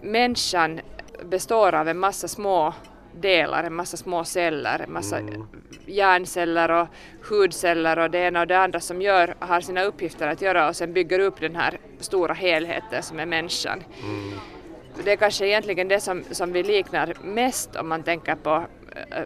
människan 0.00 0.80
består 1.24 1.74
av 1.74 1.88
en 1.88 1.98
massa 1.98 2.28
små 2.28 2.74
delar, 3.20 3.64
en 3.64 3.74
massa 3.74 3.96
små 3.96 4.24
celler, 4.24 4.78
en 4.80 4.92
massa 4.92 5.18
Mm. 5.18 5.46
hjärnceller 5.86 6.70
och 6.70 6.88
hudceller 7.28 7.98
och 7.98 8.10
det 8.10 8.18
ena 8.18 8.40
och 8.40 8.46
det 8.46 8.58
andra 8.58 8.80
som 8.80 9.02
gör, 9.02 9.34
har 9.38 9.60
sina 9.60 9.82
uppgifter 9.82 10.28
att 10.28 10.42
göra 10.42 10.68
och 10.68 10.76
sen 10.76 10.92
bygger 10.92 11.18
upp 11.18 11.40
den 11.40 11.56
här 11.56 11.78
stora 12.00 12.34
helheten 12.34 13.02
som 13.02 13.20
är 13.20 13.26
människan. 13.26 13.82
Mm. 14.02 14.38
Det 15.04 15.12
är 15.12 15.16
kanske 15.16 15.46
egentligen 15.46 15.88
det 15.88 16.00
som, 16.00 16.24
som 16.30 16.52
vi 16.52 16.62
liknar 16.62 17.14
mest 17.22 17.76
om 17.76 17.88
man 17.88 18.02
tänker 18.02 18.34
på 18.34 18.66
eh, 19.10 19.22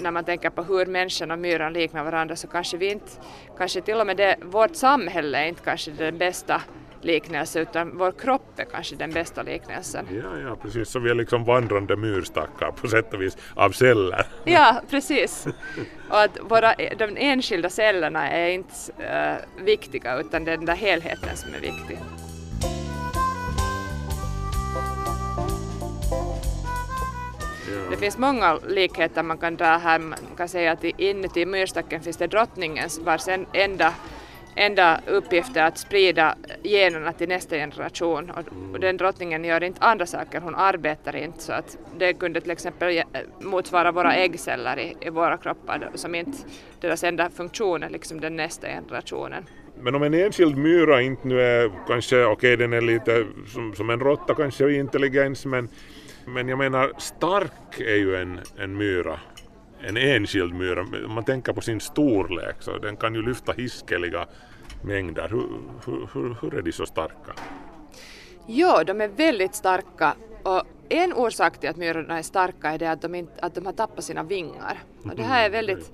när 0.00 0.10
man 0.10 0.24
tänker 0.24 0.50
på 0.50 0.62
hur 0.62 0.86
människan 0.86 1.30
och 1.30 1.38
myran 1.38 1.72
liknar 1.72 2.04
varandra 2.04 2.36
så 2.36 2.48
kanske 2.48 2.76
vi 2.76 2.90
inte, 2.90 3.10
kanske 3.58 3.80
till 3.80 4.00
och 4.00 4.06
med 4.06 4.16
det, 4.16 4.36
vårt 4.42 4.76
samhälle 4.76 5.38
är 5.38 5.46
inte 5.46 5.62
kanske 5.62 5.90
den 5.90 6.18
bästa 6.18 6.62
liknelse 7.04 7.60
utan 7.60 7.98
vår 7.98 8.12
kropp 8.12 8.58
är 8.58 8.64
kanske 8.64 8.96
den 8.96 9.10
bästa 9.10 9.42
liknelsen. 9.42 10.06
Ja, 10.10 10.38
ja, 10.48 10.56
precis. 10.56 10.88
Så 10.88 10.98
vi 10.98 11.10
är 11.10 11.14
liksom 11.14 11.44
vandrande 11.44 11.96
myrstackar 11.96 12.70
på 12.70 12.88
sätt 12.88 13.14
och 13.14 13.22
vis 13.22 13.36
av 13.54 13.70
celler. 13.70 14.26
Ja, 14.44 14.82
precis. 14.90 15.46
Och 16.10 16.20
att 16.20 16.38
våra, 16.42 16.74
de 16.98 17.16
enskilda 17.16 17.70
cellerna 17.70 18.28
är 18.30 18.48
inte 18.48 18.74
äh, 18.98 19.64
viktiga 19.64 20.20
utan 20.20 20.44
det 20.44 20.52
är 20.52 20.56
den 20.56 20.66
där 20.66 20.76
helheten 20.76 21.36
som 21.36 21.54
är 21.54 21.60
viktig. 21.60 21.98
Det 27.90 27.96
finns 27.96 28.18
många 28.18 28.58
likheter 28.68 29.22
man 29.22 29.38
kan 29.38 29.56
dra 29.56 29.64
här. 29.66 29.98
Man 29.98 30.18
kan 30.36 30.48
säga 30.48 30.72
att 30.72 30.84
inuti 30.84 31.46
myrstacken 31.46 32.00
finns 32.00 32.16
det 32.16 32.26
drottningens 32.26 32.98
vars 32.98 33.28
en- 33.28 33.46
enda, 33.52 33.94
enda 34.56 35.00
uppgift 35.06 35.56
är 35.56 35.64
att 35.66 35.78
sprida 35.78 36.34
generna 36.62 37.12
till 37.12 37.28
nästa 37.28 37.56
generation. 37.56 38.30
Och, 38.30 38.80
den 38.80 38.96
drottningen 38.96 39.44
gör 39.44 39.62
inte 39.62 39.80
andra 39.84 40.06
saker, 40.06 40.40
hon 40.40 40.54
arbetar 40.54 41.16
inte. 41.16 41.42
Så 41.42 41.52
att 41.52 41.76
det 41.98 42.12
kunde 42.12 42.40
till 42.40 42.50
exempel 42.50 42.92
ge- 42.92 43.04
motsvara 43.40 43.92
våra 43.92 44.14
äggceller 44.14 44.78
i, 44.78 44.96
i 45.00 45.10
våra 45.10 45.36
kroppar 45.36 45.88
som 45.94 46.14
inte 46.14 46.38
deras 46.80 47.04
enda 47.04 47.30
funktion 47.30 47.82
är 47.82 47.90
liksom 47.90 48.20
den 48.20 48.36
nästa 48.36 48.66
generationen. 48.66 49.44
Men 49.80 49.94
om 49.94 50.02
en 50.02 50.14
enskild 50.14 50.56
myra 50.56 51.02
inte 51.02 51.28
nu 51.28 51.40
är 51.42 51.70
kanske, 51.86 52.24
okej 52.24 52.56
den 52.56 52.72
är 52.72 52.80
lite 52.80 53.26
som, 53.52 53.74
som 53.74 53.90
en 53.90 54.00
råtta 54.00 54.34
kanske 54.34 54.64
i 54.68 54.76
intelligens 54.76 55.46
men, 55.46 55.68
men 56.26 56.48
jag 56.48 56.58
menar 56.58 56.92
stark 56.98 57.80
är 57.80 57.96
ju 57.96 58.16
en, 58.16 58.40
en 58.58 58.76
myra. 58.76 59.20
En 59.80 59.96
enskild 59.96 60.54
myra. 60.54 60.80
Om 60.80 61.12
man 61.14 61.24
tänker 61.24 61.52
på 61.52 61.60
sin 61.60 61.80
storlek 61.80 62.56
så 62.60 62.78
den 62.78 62.96
kan 62.96 63.14
ju 63.14 63.22
lyfta 63.22 63.52
hiskeliga 63.52 64.26
mängder. 64.82 65.28
Hur, 65.28 65.48
hur, 65.86 66.08
hur, 66.14 66.36
hur 66.40 66.54
är 66.54 66.62
de 66.62 66.72
så 66.72 66.86
starka? 66.86 67.32
Ja, 68.46 68.84
de 68.84 69.00
är 69.00 69.08
väldigt 69.08 69.54
starka 69.54 70.14
och 70.42 70.62
en 70.88 71.12
orsak 71.12 71.58
till 71.60 71.70
att 71.70 71.76
myrorna 71.76 72.18
är 72.18 72.22
starka 72.22 72.70
är 72.70 72.78
det 72.78 72.90
att 72.90 73.02
de, 73.02 73.14
inte, 73.14 73.32
att 73.42 73.54
de 73.54 73.66
har 73.66 73.72
tappat 73.72 74.04
sina 74.04 74.22
vingar. 74.22 74.78
Och 75.04 75.16
det 75.16 75.22
här 75.22 75.46
är 75.46 75.50
väldigt 75.50 75.92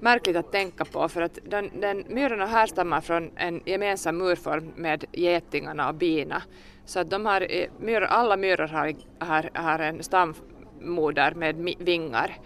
märkligt 0.00 0.36
att 0.36 0.52
tänka 0.52 0.84
på 0.84 1.08
för 1.08 1.22
att 1.22 1.38
den, 1.44 1.70
den, 1.80 2.04
myrorna 2.08 2.46
härstammar 2.46 3.00
från 3.00 3.30
en 3.36 3.60
gemensam 3.64 4.22
urform 4.22 4.72
med 4.76 5.04
getingarna 5.12 5.88
och 5.88 5.94
bina. 5.94 6.42
Så 6.84 7.00
att 7.00 7.10
de 7.10 7.26
eh, 7.26 7.32
har, 7.32 7.68
myror, 7.80 8.04
alla 8.04 8.36
myror 8.36 8.66
har, 8.66 8.94
har, 9.18 9.50
har 9.54 9.78
en 9.78 10.02
stammoder 10.02 11.34
med 11.34 11.74
vingar. 11.78 12.36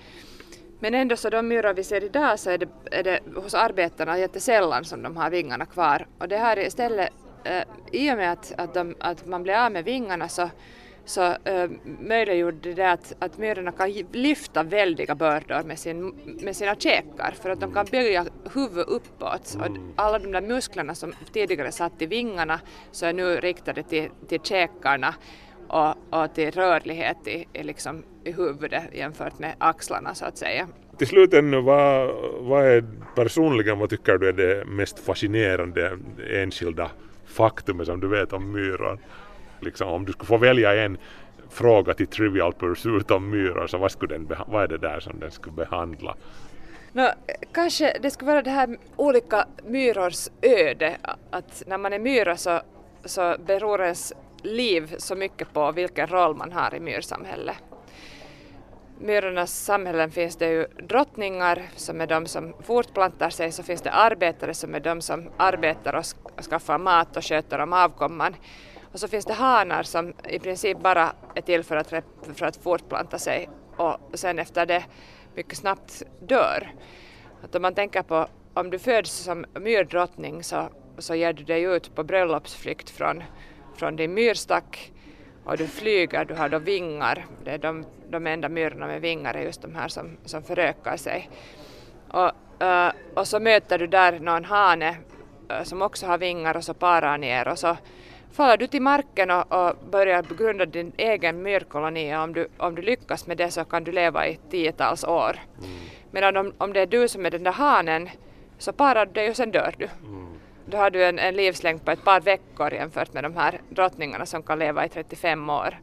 Men 0.81 0.95
ändå 0.95 1.17
så 1.17 1.31
de 1.31 1.49
myror 1.49 1.75
vi 1.75 1.85
ser 1.85 2.05
idag 2.05 2.39
så 2.39 2.51
är 2.51 2.59
det, 2.59 2.69
är 2.91 3.03
det 3.03 3.21
hos 3.37 3.55
arbetarna 3.55 4.19
jättesällan 4.19 4.85
som 4.85 5.03
de 5.03 5.17
har 5.17 5.31
vingarna 5.31 5.67
kvar. 5.67 6.07
Och 6.19 6.29
det 6.29 6.37
här 6.37 6.59
istället, 6.59 7.13
eh, 7.45 7.63
i 7.93 8.13
och 8.13 8.17
med 8.17 8.33
att, 8.33 8.53
att, 8.59 8.75
de, 8.75 8.95
att 9.01 9.27
man 9.27 9.43
blir 9.43 9.55
av 9.55 9.73
med 9.73 9.85
vingarna 9.85 10.29
så, 10.29 10.51
så 11.09 11.23
eh, 11.45 11.71
möjliggjorde 12.01 12.75
det 12.75 12.91
att, 12.91 13.17
att 13.19 13.39
myrorna 13.39 13.73
kan 13.73 13.91
lyfta 14.13 14.63
väldiga 14.63 15.15
bördor 15.15 15.63
med, 15.63 15.79
sin, 15.79 16.15
med 16.43 16.57
sina 16.57 16.75
käkar 16.75 17.35
för 17.43 17.51
att 17.51 17.61
de 17.61 17.73
kan 17.73 17.87
böja 17.91 18.27
huvudet 18.55 18.89
uppåt. 18.89 19.57
Och 19.61 19.77
alla 19.97 20.19
de 20.19 20.33
där 20.33 20.41
musklerna 20.41 20.95
som 20.95 21.13
tidigare 21.33 21.73
satt 21.73 22.03
i 22.03 22.07
vingarna 22.07 22.61
så 22.91 23.07
är 23.07 23.13
nu 23.13 23.37
riktade 23.37 23.83
till, 23.83 24.09
till 24.29 24.41
käkarna 24.41 25.15
och, 25.69 25.95
och 26.11 26.35
till 26.35 26.51
rörlighet 26.51 27.27
i, 27.27 27.47
i, 27.53 27.63
liksom, 27.63 28.03
i 28.25 28.33
huvudet 28.33 28.83
jämfört 28.93 29.39
med 29.39 29.55
axlarna 29.59 30.15
så 30.15 30.25
att 30.25 30.39
säga. 30.39 30.69
till 30.99 31.07
slut 31.07 31.35
ännu, 31.35 31.61
vad, 31.61 32.15
vad 32.41 32.65
är 32.65 32.85
personligen, 33.15 33.79
vad 33.79 33.91
tycker 33.91 34.19
du 34.19 34.29
är 34.29 34.33
det 34.33 34.65
mest 34.65 34.99
fascinerande 34.99 35.99
enskilda 36.31 36.91
faktumet 37.27 37.87
som 37.87 38.01
du 38.01 38.09
vet 38.09 38.33
om 38.33 38.53
myror? 38.53 38.99
Liksom, 39.61 39.89
om 39.89 40.05
du 40.05 40.13
skulle 40.13 40.27
få 40.27 40.37
välja 40.37 40.85
en 40.85 40.99
fråga 41.51 41.95
till 41.95 42.07
Trivial 42.07 42.53
Pursuit 42.53 43.11
om 43.11 43.31
myror, 43.31 43.67
så 43.67 43.79
vad, 43.79 43.93
skulle 43.93 44.15
den, 44.15 44.37
vad 44.47 44.63
är 44.63 44.69
det 44.69 44.79
där 44.79 45.01
som 45.01 45.21
den 45.21 45.31
skulle 45.31 45.57
behandla? 45.57 46.17
No, 46.93 47.09
kanske 47.53 47.97
det 48.03 48.11
skulle 48.11 48.31
vara 48.31 48.43
det 48.43 48.51
här 48.51 48.79
olika 48.97 49.47
myrors 49.65 50.29
öde, 50.43 50.97
att 51.31 51.63
när 51.67 51.79
man 51.79 51.93
är 51.93 51.99
myra 51.99 52.37
så, 52.37 52.61
så 53.05 53.37
beror 53.47 53.83
ens 53.83 54.13
liv 54.43 54.95
så 54.99 55.15
mycket 55.15 55.53
på 55.53 55.73
vilken 55.73 56.07
roll 56.07 56.37
man 56.37 56.53
har 56.53 56.75
i 56.75 56.81
myrsamhället. 56.81 57.57
Myrornas 59.01 59.65
samhällen 59.65 60.11
finns 60.11 60.37
det 60.37 60.51
ju 60.51 60.67
drottningar 60.83 61.63
som 61.77 62.01
är 62.01 62.07
de 62.07 62.27
som 62.27 62.55
fortplantar 62.63 63.31
sig, 63.31 63.53
så 63.53 63.63
finns 63.63 63.83
det 63.83 63.91
arbetare 63.91 64.55
som 64.55 64.75
är 64.75 64.81
de 64.81 65.01
som 65.01 65.31
arbetar 65.37 65.95
och 65.95 66.05
skaffar 66.45 66.79
mat 66.79 67.17
och 67.17 67.25
sköter 67.25 67.59
om 67.59 67.73
avkomman. 67.73 68.37
Och 68.93 69.01
så 69.01 69.09
finns 69.09 69.25
det 69.25 69.33
hanar 69.33 69.83
som 69.83 70.15
i 70.29 70.39
princip 70.39 70.79
bara 70.79 71.13
är 71.35 71.43
till 71.43 71.65
för 71.65 71.77
att, 71.77 71.89
för 72.35 72.47
att 72.47 72.57
fortplanta 72.57 73.19
sig 73.19 73.49
och 73.77 73.99
sen 74.15 74.39
efter 74.39 74.67
det 74.67 74.85
mycket 75.35 75.59
snabbt 75.59 76.03
dör. 76.21 76.73
Att 77.43 77.55
om 77.55 77.63
man 77.63 77.75
tänker 77.75 78.03
på 78.03 78.27
om 78.55 78.71
du 78.71 78.79
föds 78.79 79.11
som 79.11 79.45
myrdrottning 79.55 80.43
så, 80.43 80.69
så 80.99 81.15
ger 81.15 81.33
du 81.33 81.45
dig 81.45 81.63
ut 81.63 81.95
på 81.95 82.05
bröllopsflykt 82.05 82.91
från, 82.91 83.23
från 83.77 83.97
din 83.97 84.15
myrstack 84.15 84.93
och 85.45 85.57
du 85.57 85.67
flyger, 85.67 86.25
du 86.25 86.35
har 86.35 86.49
då 86.49 86.59
vingar. 86.59 87.27
Det 87.45 87.51
är 87.51 87.59
de, 87.59 87.85
de 88.11 88.27
enda 88.27 88.49
myrorna 88.49 88.87
med 88.87 89.01
vingar 89.01 89.35
är 89.35 89.43
just 89.43 89.63
de 89.63 89.75
här 89.75 89.89
som, 89.89 90.17
som 90.25 90.43
förökar 90.43 90.97
sig. 90.97 91.31
Och, 92.09 92.33
uh, 92.63 92.91
och 93.15 93.29
så 93.29 93.41
möter 93.41 93.79
du 93.79 93.87
där 93.87 94.19
någon 94.19 94.45
hane 94.45 94.97
uh, 95.53 95.63
som 95.63 95.83
också 95.83 96.07
har 96.07 96.19
vingar 96.19 96.57
och 96.57 96.65
så 96.65 96.75
parar 96.75 97.19
ni 97.19 97.29
er 97.29 97.49
och 97.49 97.59
så 97.59 97.77
faller 98.39 98.57
du 98.57 98.67
till 98.67 98.83
marken 98.83 99.31
och, 99.31 99.53
och 99.53 99.77
börjar 99.91 100.23
grunda 100.39 100.67
din 100.67 100.93
egen 100.97 101.43
myrkoloni. 101.43 102.17
Om 102.17 102.33
du, 102.33 102.49
om 102.59 102.75
du 102.75 102.83
lyckas 102.83 103.27
med 103.27 103.37
det 103.37 103.51
så 103.51 103.65
kan 103.65 103.85
du 103.85 103.93
leva 103.93 104.27
i 104.27 104.39
tiotals 104.51 105.05
år. 105.05 105.37
Mm. 105.59 105.71
Medan 106.11 106.37
om, 106.37 106.53
om 106.59 106.73
det 106.73 106.81
är 106.81 106.87
du 106.87 107.09
som 107.09 107.27
är 107.27 107.31
den 107.31 107.43
där 107.43 107.53
hanen 107.53 108.09
så 108.59 108.73
parar 108.73 109.07
du 109.07 109.13
dig 109.13 109.31
och 109.31 109.37
sen 109.37 109.51
dör 109.51 109.75
du. 109.79 109.85
Mm. 109.85 110.29
Då 110.67 110.77
har 110.77 110.91
du 110.91 111.05
en, 111.05 111.19
en 111.19 111.35
livslängd 111.35 111.85
på 111.85 111.91
ett 111.91 112.05
par 112.05 112.21
veckor 112.21 112.75
jämfört 112.75 113.13
med 113.13 113.25
de 113.25 113.37
här 113.37 113.61
drottningarna 113.71 114.27
som 114.27 114.43
kan 114.43 114.59
leva 114.59 114.85
i 114.85 114.89
35 114.89 115.51
år. 115.51 115.79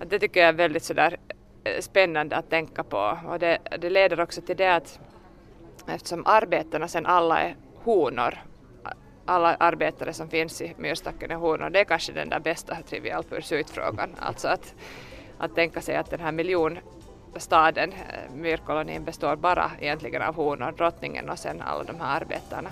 Att 0.00 0.10
det 0.10 0.18
tycker 0.18 0.40
jag 0.40 0.48
är 0.48 0.52
väldigt 0.52 0.84
sådär 0.84 1.16
eh, 1.64 1.80
spännande 1.80 2.36
att 2.36 2.50
tänka 2.50 2.82
på 2.82 3.18
och 3.28 3.38
det, 3.38 3.58
det 3.78 3.90
leder 3.90 4.20
också 4.20 4.40
till 4.40 4.56
det 4.56 4.74
att 4.74 5.00
eftersom 5.88 6.26
arbetarna 6.26 6.88
sen 6.88 7.06
alla 7.06 7.40
är 7.40 7.56
honor 7.84 8.38
alla 9.26 9.54
arbetare 9.54 10.12
som 10.12 10.28
finns 10.28 10.60
i 10.60 10.74
myrstacken 10.78 11.30
är 11.30 11.34
honor. 11.34 11.70
Det 11.70 11.80
är 11.80 11.84
kanske 11.84 12.12
den 12.12 12.28
där 12.28 12.40
bästa 12.40 12.76
trivial 12.88 13.24
pursuit-frågan. 13.24 14.10
Alltså 14.18 14.48
att, 14.48 14.74
att 15.38 15.54
tänka 15.54 15.80
sig 15.80 15.96
att 15.96 16.10
den 16.10 16.20
här 16.20 16.32
miljonstaden, 16.32 16.82
staden, 17.36 17.92
myrkolonin, 18.34 19.04
består 19.04 19.36
bara 19.36 19.70
egentligen 19.80 20.22
av 20.22 20.34
honor, 20.34 20.72
drottningen 20.72 21.30
och 21.30 21.38
sen 21.38 21.60
alla 21.60 21.84
de 21.84 22.00
här 22.00 22.20
arbetarna. 22.20 22.70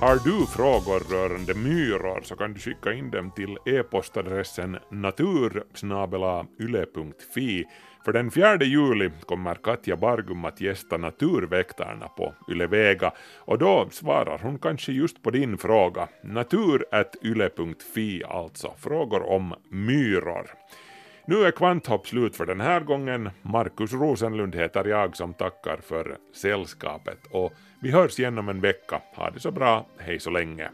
Har 0.00 0.16
du 0.24 0.46
frågor 0.46 1.00
rörande 1.00 1.54
myror 1.54 2.20
så 2.22 2.36
kan 2.36 2.52
du 2.52 2.60
skicka 2.60 2.92
in 2.92 3.10
dem 3.10 3.30
till 3.30 3.58
e-postadressen 3.66 4.78
natursnabelayle.fi. 4.90 7.64
För 8.04 8.12
den 8.12 8.30
4 8.30 8.64
juli 8.64 9.10
kommer 9.26 9.54
Katja 9.54 9.96
Bargum 9.96 10.44
att 10.44 10.60
gästa 10.60 10.96
Naturväktarna 10.96 12.08
på 12.08 12.34
Yle 12.50 12.66
Vega 12.66 13.12
och 13.38 13.58
då 13.58 13.88
svarar 13.90 14.38
hon 14.38 14.58
kanske 14.58 14.92
just 14.92 15.22
på 15.22 15.30
din 15.30 15.58
fråga. 15.58 16.08
Natur.yle.fi 16.24 18.24
alltså, 18.24 18.74
frågor 18.78 19.22
om 19.22 19.54
myror. 19.70 20.50
Nu 21.26 21.44
är 21.44 21.50
Kvanthopp 21.50 22.06
slut 22.06 22.36
för 22.36 22.46
den 22.46 22.60
här 22.60 22.80
gången. 22.80 23.30
Markus 23.42 23.92
Rosenlund 23.92 24.54
heter 24.54 24.84
jag 24.84 25.16
som 25.16 25.34
tackar 25.34 25.76
för 25.76 26.16
sällskapet 26.34 27.18
och 27.30 27.52
vi 27.80 27.90
hörs 27.90 28.18
igen 28.18 28.38
om 28.38 28.48
en 28.48 28.60
vecka. 28.60 29.02
Ha 29.14 29.30
det 29.30 29.40
så 29.40 29.50
bra, 29.50 29.86
hej 29.98 30.20
så 30.20 30.30
länge. 30.30 30.70